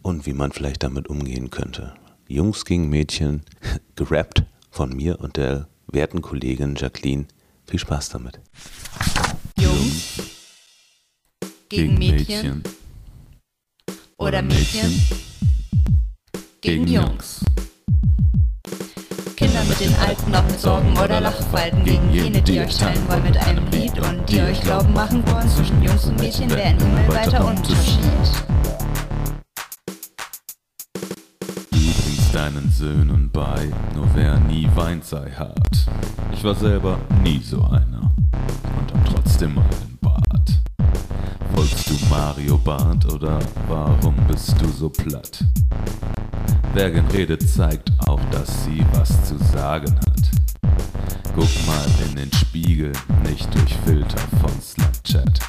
und 0.02 0.26
wie 0.26 0.34
man 0.34 0.52
vielleicht 0.52 0.82
damit 0.82 1.08
umgehen 1.08 1.48
könnte. 1.48 1.94
Jungs 2.28 2.66
gegen 2.66 2.90
Mädchen, 2.90 3.42
gerappt 3.96 4.44
von 4.70 4.94
mir 4.94 5.20
und 5.20 5.38
der 5.38 5.68
werten 5.86 6.20
Kollegin 6.20 6.74
Jacqueline. 6.76 7.26
Viel 7.68 7.80
Spaß 7.80 8.10
damit. 8.10 8.40
Jungs? 9.58 10.22
Gegen 11.68 11.98
Mädchen? 11.98 12.62
Oder 14.18 14.40
Mädchen? 14.40 15.02
Gegen 16.60 16.86
Jungs. 16.86 17.40
Kinder 19.36 19.64
mit 19.64 19.80
den 19.80 19.94
Alten, 19.96 20.34
ob 20.34 20.46
mit 20.46 20.60
Sorgen 20.60 20.96
oder 20.96 21.20
Lachfalten, 21.20 21.84
gegen 21.84 22.10
jene, 22.10 22.40
die 22.40 22.60
euch 22.60 22.78
teilen 22.78 23.06
wollen 23.08 23.22
mit 23.24 23.36
einem 23.36 23.66
Lied 23.66 23.98
und 23.98 24.24
die 24.28 24.40
euch 24.40 24.60
glauben 24.60 24.92
machen 24.92 25.26
wollen, 25.26 25.48
zwischen 25.48 25.82
Jungs 25.82 26.04
und 26.04 26.18
Mädchen 26.20 26.48
wäre 26.50 26.62
ein 26.62 26.78
himmelweiter 26.78 27.44
Unterschied. 27.44 27.98
Deinen 32.46 32.70
Söhnen 32.70 33.28
bei, 33.32 33.72
nur 33.92 34.06
wer 34.14 34.38
nie 34.38 34.68
weint, 34.76 35.04
sei 35.04 35.32
hart. 35.32 35.88
Ich 36.32 36.44
war 36.44 36.54
selber 36.54 36.96
nie 37.24 37.40
so 37.40 37.60
einer 37.64 38.14
und 38.78 38.94
hab 38.94 39.04
trotzdem 39.04 39.58
einen 39.58 39.98
Bart. 40.00 40.62
Folgst 41.52 41.90
du 41.90 41.94
Mario 42.08 42.56
Barth 42.56 43.12
oder 43.12 43.40
warum 43.66 44.14
bist 44.28 44.54
du 44.60 44.68
so 44.68 44.88
platt? 44.88 45.44
Wer 46.72 46.92
gern 46.92 47.08
redet, 47.08 47.42
zeigt 47.50 47.90
auch, 48.06 48.22
dass 48.30 48.64
sie 48.64 48.86
was 48.92 49.24
zu 49.24 49.36
sagen 49.52 49.96
hat. 49.96 50.30
Guck 51.34 51.66
mal 51.66 51.84
in 52.08 52.14
den 52.14 52.32
Spiegel, 52.32 52.92
nicht 53.24 53.52
durch 53.56 53.74
Filter 53.84 54.20
von 54.40 54.52
Snapchat. 54.62 55.40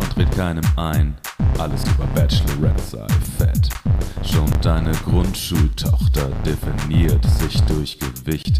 Und 0.00 0.16
red 0.16 0.34
keinem 0.34 0.64
ein, 0.76 1.14
alles 1.58 1.84
über 1.84 2.06
Bachelorette 2.14 2.82
sei. 2.82 3.06
Schon 4.30 4.50
deine 4.62 4.92
Grundschultochter 4.92 6.28
definiert 6.44 7.24
sich 7.38 7.60
durch 7.62 7.98
Gewicht. 7.98 8.58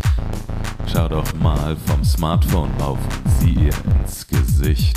Schau 0.87 1.09
doch 1.09 1.33
mal 1.41 1.77
vom 1.87 2.05
Smartphone 2.05 2.71
auf 2.81 2.99
und 2.99 3.33
sieh 3.41 3.55
ihr 3.55 3.73
ins 4.01 4.27
Gesicht. 4.27 4.97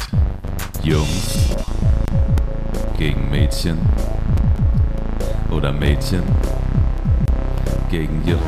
Jungs 0.83 1.55
gegen 2.97 3.29
Mädchen 3.29 3.77
oder 5.49 5.71
Mädchen 5.71 6.23
gegen 7.89 8.25
Jungs. 8.27 8.41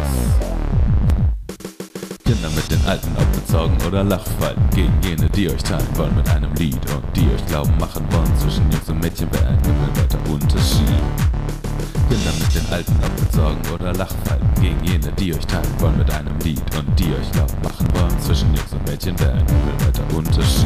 Kinder 2.23 2.49
mit 2.55 2.69
den 2.69 2.85
alten 2.85 3.15
Sorgen 3.47 3.77
oder 3.87 4.03
Lachfalten 4.03 4.69
gegen 4.69 4.93
jene, 5.01 5.29
die 5.29 5.49
euch 5.49 5.63
teilen 5.63 5.87
wollen 5.95 6.15
mit 6.15 6.29
einem 6.29 6.53
Lied 6.55 6.75
und 6.93 7.03
die 7.15 7.27
euch 7.33 7.45
glauben 7.47 7.75
machen 7.79 8.05
wollen 8.11 8.37
zwischen 8.37 8.69
Jungs 8.71 8.87
und 8.89 8.99
Mädchen 8.99 9.31
wäre 9.33 9.47
ein 9.47 9.59
himmelweiter 9.63 10.19
Unterschied. 10.31 11.01
Kinder 12.09 12.31
mit 12.39 12.55
den 12.55 12.73
alten 12.73 12.95
Sorgen 13.31 13.61
oder 13.71 13.93
Lachfalten 13.93 14.49
gegen 14.59 14.83
jene, 14.83 15.11
die 15.19 15.31
euch 15.31 15.45
teilen 15.45 15.79
wollen 15.79 15.99
mit 15.99 16.09
einem 16.09 16.39
Lied 16.39 16.63
und 16.75 16.99
die 16.99 17.13
euch 17.13 17.31
glauben 17.31 17.61
machen 17.61 17.87
wollen 17.93 18.19
zwischen 18.19 18.47
Jungs 18.55 18.73
und 18.73 18.83
Mädchen 18.87 19.19
wäre 19.19 19.33
ein 19.33 19.45
himmelweiter 19.45 20.17
Unterschied. 20.17 20.65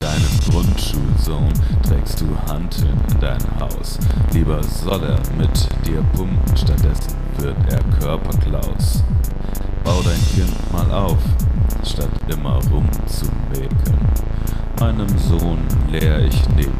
Deinem 0.00 0.40
Grundschulsohn 0.50 1.52
trägst 1.86 2.20
du 2.20 2.26
Hanteln 2.48 3.00
in 3.12 3.20
dein 3.20 3.60
Haus. 3.60 4.00
Lieber 4.32 4.60
soll 4.64 5.04
er 5.04 5.20
mit 5.38 5.68
dir 5.86 6.02
pumpen, 6.14 6.56
stattdessen 6.56 7.14
wird 7.38 7.56
er 7.70 7.82
Körperklaus. 8.00 9.04
Bau 9.84 10.02
dein 10.02 10.20
Kind 10.34 10.72
mal 10.72 10.90
auf, 10.90 11.18
statt 11.84 12.10
immer 12.28 12.58
rumzumäkeln. 12.68 14.10
Meinem 14.80 15.18
Sohn 15.18 15.58
lehr 15.90 16.24
ich 16.24 16.48
neben 16.56 16.72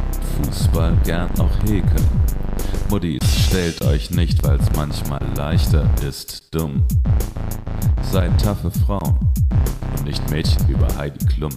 Fußball 0.43 0.97
gern 1.05 1.31
auch 1.39 1.55
häkeln. 1.65 2.09
Muttis, 2.89 3.21
stellt 3.47 3.83
euch 3.83 4.11
nicht, 4.11 4.43
weil's 4.43 4.65
manchmal 4.75 5.21
leichter 5.37 5.85
ist, 6.03 6.55
dumm. 6.55 6.83
Seid 8.11 8.41
taffe 8.41 8.71
Frauen 8.71 9.19
und 9.99 10.05
nicht 10.07 10.31
Mädchen 10.31 10.67
wie 10.67 10.75
bei 10.75 10.89
Heidi 10.97 11.27
Klum. 11.27 11.53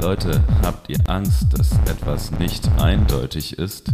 Leute, 0.00 0.42
habt 0.62 0.88
ihr 0.88 0.98
Angst, 1.08 1.46
dass 1.52 1.72
etwas 1.72 2.30
nicht 2.38 2.66
eindeutig 2.78 3.58
ist? 3.58 3.92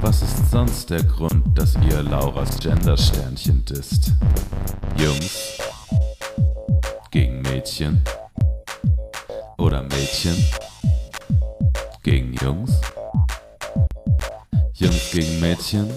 Was 0.00 0.22
ist 0.22 0.50
sonst 0.50 0.88
der 0.88 1.02
Grund, 1.02 1.44
dass 1.54 1.76
ihr 1.86 2.02
Lauras 2.02 2.58
Gendersternchen 2.60 3.62
disst? 3.66 4.14
Jungs 4.96 5.58
gegen 7.10 7.42
Mädchen 7.42 8.02
oder 9.70 9.82
Mädchen 9.84 10.34
gegen 12.02 12.34
Jungs? 12.42 12.80
Jungs 14.74 15.10
gegen 15.12 15.38
Mädchen 15.38 15.88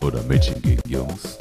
oder 0.00 0.20
Mädchen 0.24 0.60
gegen 0.60 0.82
Jungs? 0.88 1.38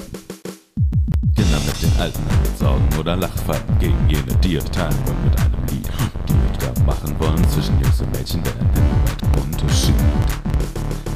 Kinder 1.36 1.60
mit 1.66 1.82
den 1.82 2.00
alten 2.00 2.22
Sorgen 2.60 2.88
oder 3.00 3.16
Lachfalten 3.16 3.80
gegen 3.80 4.08
jene, 4.08 4.36
die 4.44 4.58
euch 4.58 4.70
teilen 4.70 4.96
wollen 5.08 5.24
mit 5.24 5.40
einem 5.40 5.66
Lied, 5.72 5.90
die 6.30 6.60
da 6.60 6.82
machen 6.84 7.20
wollen 7.20 7.50
zwischen 7.50 7.82
Jungs 7.82 8.00
und 8.00 8.12
Mädchen, 8.12 8.44
der 8.44 8.54
ein 8.54 9.42
Unterschied. 9.42 9.96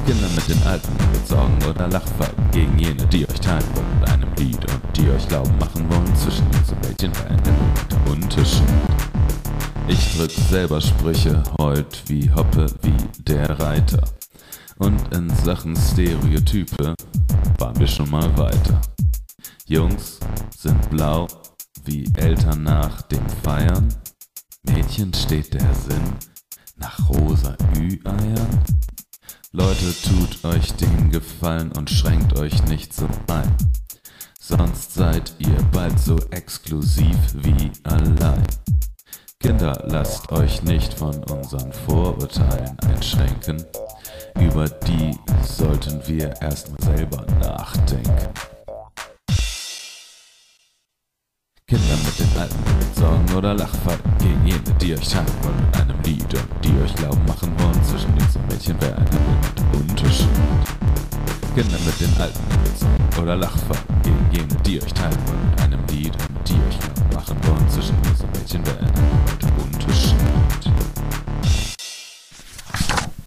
Kinder 0.04 0.28
mit 0.34 0.48
den 0.48 0.60
alten 0.66 0.96
Sorgen 1.26 1.58
oder 1.64 1.86
Lachfalten 1.86 2.50
gegen 2.50 2.76
jene, 2.76 3.06
die 3.06 3.24
euch 3.28 3.40
teilen 3.40 3.62
wollen 3.72 4.00
mit 4.00 4.10
einem 4.10 4.34
Lied 4.34 4.72
und 4.72 4.96
die 4.96 5.10
euch 5.10 5.28
glauben 5.28 5.56
machen 5.58 5.88
wollen 5.88 6.16
zwischen 6.16 6.44
Jungs 6.52 6.72
und 6.72 6.88
Mädchen, 6.88 7.12
der 7.12 7.30
ein 7.30 8.10
Unterschied. 8.10 8.97
Ich 9.90 10.16
drück 10.16 10.30
selber 10.30 10.82
Sprüche 10.82 11.42
heut 11.58 12.02
wie 12.08 12.30
Hoppe, 12.30 12.66
wie 12.82 13.22
der 13.22 13.58
Reiter. 13.58 14.04
Und 14.76 15.14
in 15.14 15.30
Sachen 15.30 15.74
Stereotype 15.74 16.94
waren 17.58 17.78
wir 17.78 17.86
schon 17.86 18.10
mal 18.10 18.36
weiter. 18.36 18.82
Jungs 19.66 20.20
sind 20.54 20.90
blau 20.90 21.26
wie 21.84 22.04
Eltern 22.16 22.64
nach 22.64 23.00
dem 23.02 23.26
Feiern. 23.42 23.88
Mädchen 24.64 25.14
steht 25.14 25.54
der 25.54 25.74
Sinn 25.74 26.12
nach 26.76 27.08
rosa 27.08 27.56
Ü-Eiern. 27.78 28.64
Leute, 29.52 29.94
tut 30.02 30.44
euch 30.44 30.70
den 30.74 31.10
Gefallen 31.10 31.72
und 31.72 31.88
schränkt 31.88 32.38
euch 32.38 32.62
nicht 32.64 32.92
so 32.92 33.08
ein. 33.28 33.56
Sonst 34.38 34.92
seid 34.92 35.32
ihr 35.38 35.56
bald 35.72 35.98
so 35.98 36.18
exklusiv 36.30 37.16
wie 37.32 37.72
allein. 37.84 38.44
Kinder, 39.40 39.84
lasst 39.86 40.32
euch 40.32 40.64
nicht 40.64 40.94
von 40.94 41.14
unseren 41.30 41.72
Vorurteilen 41.72 42.76
einschränken. 42.88 43.64
Über 44.40 44.68
die 44.68 45.16
sollten 45.42 46.02
wir 46.08 46.34
erstmal 46.40 46.96
selber 46.96 47.24
nachdenken. 47.38 48.34
Kinder 51.68 51.96
mit 52.04 52.18
den 52.18 52.40
alten 52.40 52.78
mit 52.78 52.96
Sorgen 52.96 53.34
oder 53.36 53.54
Lachfalten 53.54 54.10
gegen 54.18 54.44
jene, 54.44 54.78
die 54.80 54.94
euch 54.94 55.08
teilen 55.08 55.26
wollen 55.42 55.66
mit 55.66 55.80
einem 55.80 56.02
Lied 56.02 56.34
und 56.34 56.64
die 56.64 56.82
euch 56.82 56.94
glauben 56.96 57.24
machen 57.26 57.54
wollen 57.60 57.84
zwischen 57.84 58.18
Jungs 58.18 58.34
und 58.34 58.48
Mädchen 58.48 58.80
wäre 58.80 58.96
ein 58.96 59.06
Unterschied. 59.72 60.28
Kinder 61.54 61.78
mit 61.86 62.00
den 62.00 62.20
alten 62.20 62.62
mit 62.64 62.76
Sorgen 62.76 63.22
oder 63.22 63.36
Lachfalten 63.36 63.97
jene, 64.38 64.62
die 64.62 64.82
euch 64.82 64.92
teilen 64.92 65.18
wollen 65.26 65.50
mit 65.50 65.60
einem 65.60 65.86
Lied 65.88 66.12
die 66.46 66.54
euch 66.54 67.14
machen 67.14 67.36
wollen 67.44 67.68
zwischen 67.68 67.96
Jungs 68.04 68.20
und 68.22 68.38
Mädchen 68.38 68.66
wäre 68.66 68.78
ein. 68.80 68.92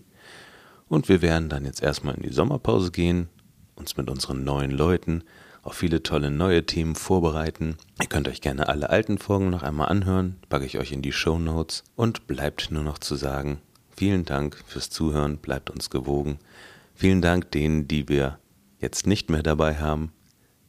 und 0.90 1.08
wir 1.08 1.22
werden 1.22 1.48
dann 1.48 1.64
jetzt 1.64 1.82
erstmal 1.82 2.16
in 2.16 2.24
die 2.24 2.34
Sommerpause 2.34 2.92
gehen, 2.92 3.30
uns 3.76 3.96
mit 3.96 4.10
unseren 4.10 4.44
neuen 4.44 4.72
Leuten 4.72 5.24
auf 5.63 5.76
viele 5.76 6.04
tolle 6.04 6.32
neue 6.32 6.65
Themen 6.65 6.95
vorbereiten. 6.95 7.78
Ihr 8.02 8.08
könnt 8.08 8.28
euch 8.28 8.41
gerne 8.41 8.67
alle 8.67 8.89
alten 8.89 9.17
Folgen 9.17 9.50
noch 9.50 9.63
einmal 9.63 9.89
anhören, 9.89 10.38
packe 10.50 10.65
ich 10.65 10.78
euch 10.78 10.91
in 10.91 11.02
die 11.02 11.12
Show 11.12 11.38
Notes 11.38 11.84
und 11.95 12.28
bleibt 12.28 12.71
nur 12.71 12.84
noch 12.84 12.97
zu 12.97 13.15
sagen, 13.15 13.60
vielen 13.95 14.26
Dank 14.26 14.58
fürs 14.65 14.89
Zuhören, 14.89 15.38
bleibt 15.38 15.69
uns 15.69 15.89
gewogen. 15.89 16.39
Vielen 16.95 17.21
Dank 17.21 17.52
denen, 17.52 17.88
die 17.88 18.10
wir 18.10 18.39
jetzt 18.80 19.08
nicht 19.08 19.30
mehr 19.30 19.43
dabei 19.43 19.76
haben. 19.78 20.12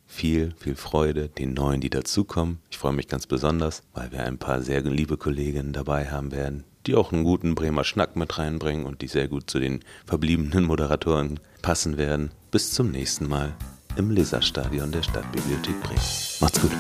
Viel, 0.06 0.54
viel 0.58 0.74
Freude 0.74 1.28
den 1.28 1.54
neuen, 1.54 1.80
die 1.80 1.88
dazukommen. 1.88 2.58
Ich 2.70 2.76
freue 2.76 2.92
mich 2.92 3.08
ganz 3.08 3.26
besonders, 3.26 3.82
weil 3.94 4.12
wir 4.12 4.24
ein 4.24 4.38
paar 4.38 4.60
sehr 4.60 4.82
liebe 4.82 5.16
Kolleginnen 5.16 5.72
dabei 5.72 6.10
haben 6.10 6.32
werden, 6.32 6.64
die 6.86 6.94
auch 6.94 7.12
einen 7.12 7.24
guten 7.24 7.54
Bremer 7.54 7.84
Schnack 7.84 8.14
mit 8.16 8.38
reinbringen 8.38 8.84
und 8.84 9.00
die 9.00 9.08
sehr 9.08 9.28
gut 9.28 9.48
zu 9.48 9.58
den 9.58 9.80
verbliebenen 10.04 10.64
Moderatoren 10.64 11.40
passen 11.62 11.96
werden. 11.96 12.30
Bis 12.50 12.72
zum 12.72 12.90
nächsten 12.90 13.26
Mal 13.26 13.54
im 13.96 14.10
Leserstadion 14.10 14.92
der 14.92 15.02
Stadtbibliothek 15.02 15.82
Bremen. 15.82 16.02
Macht's 16.40 16.60
gut. 16.60 16.72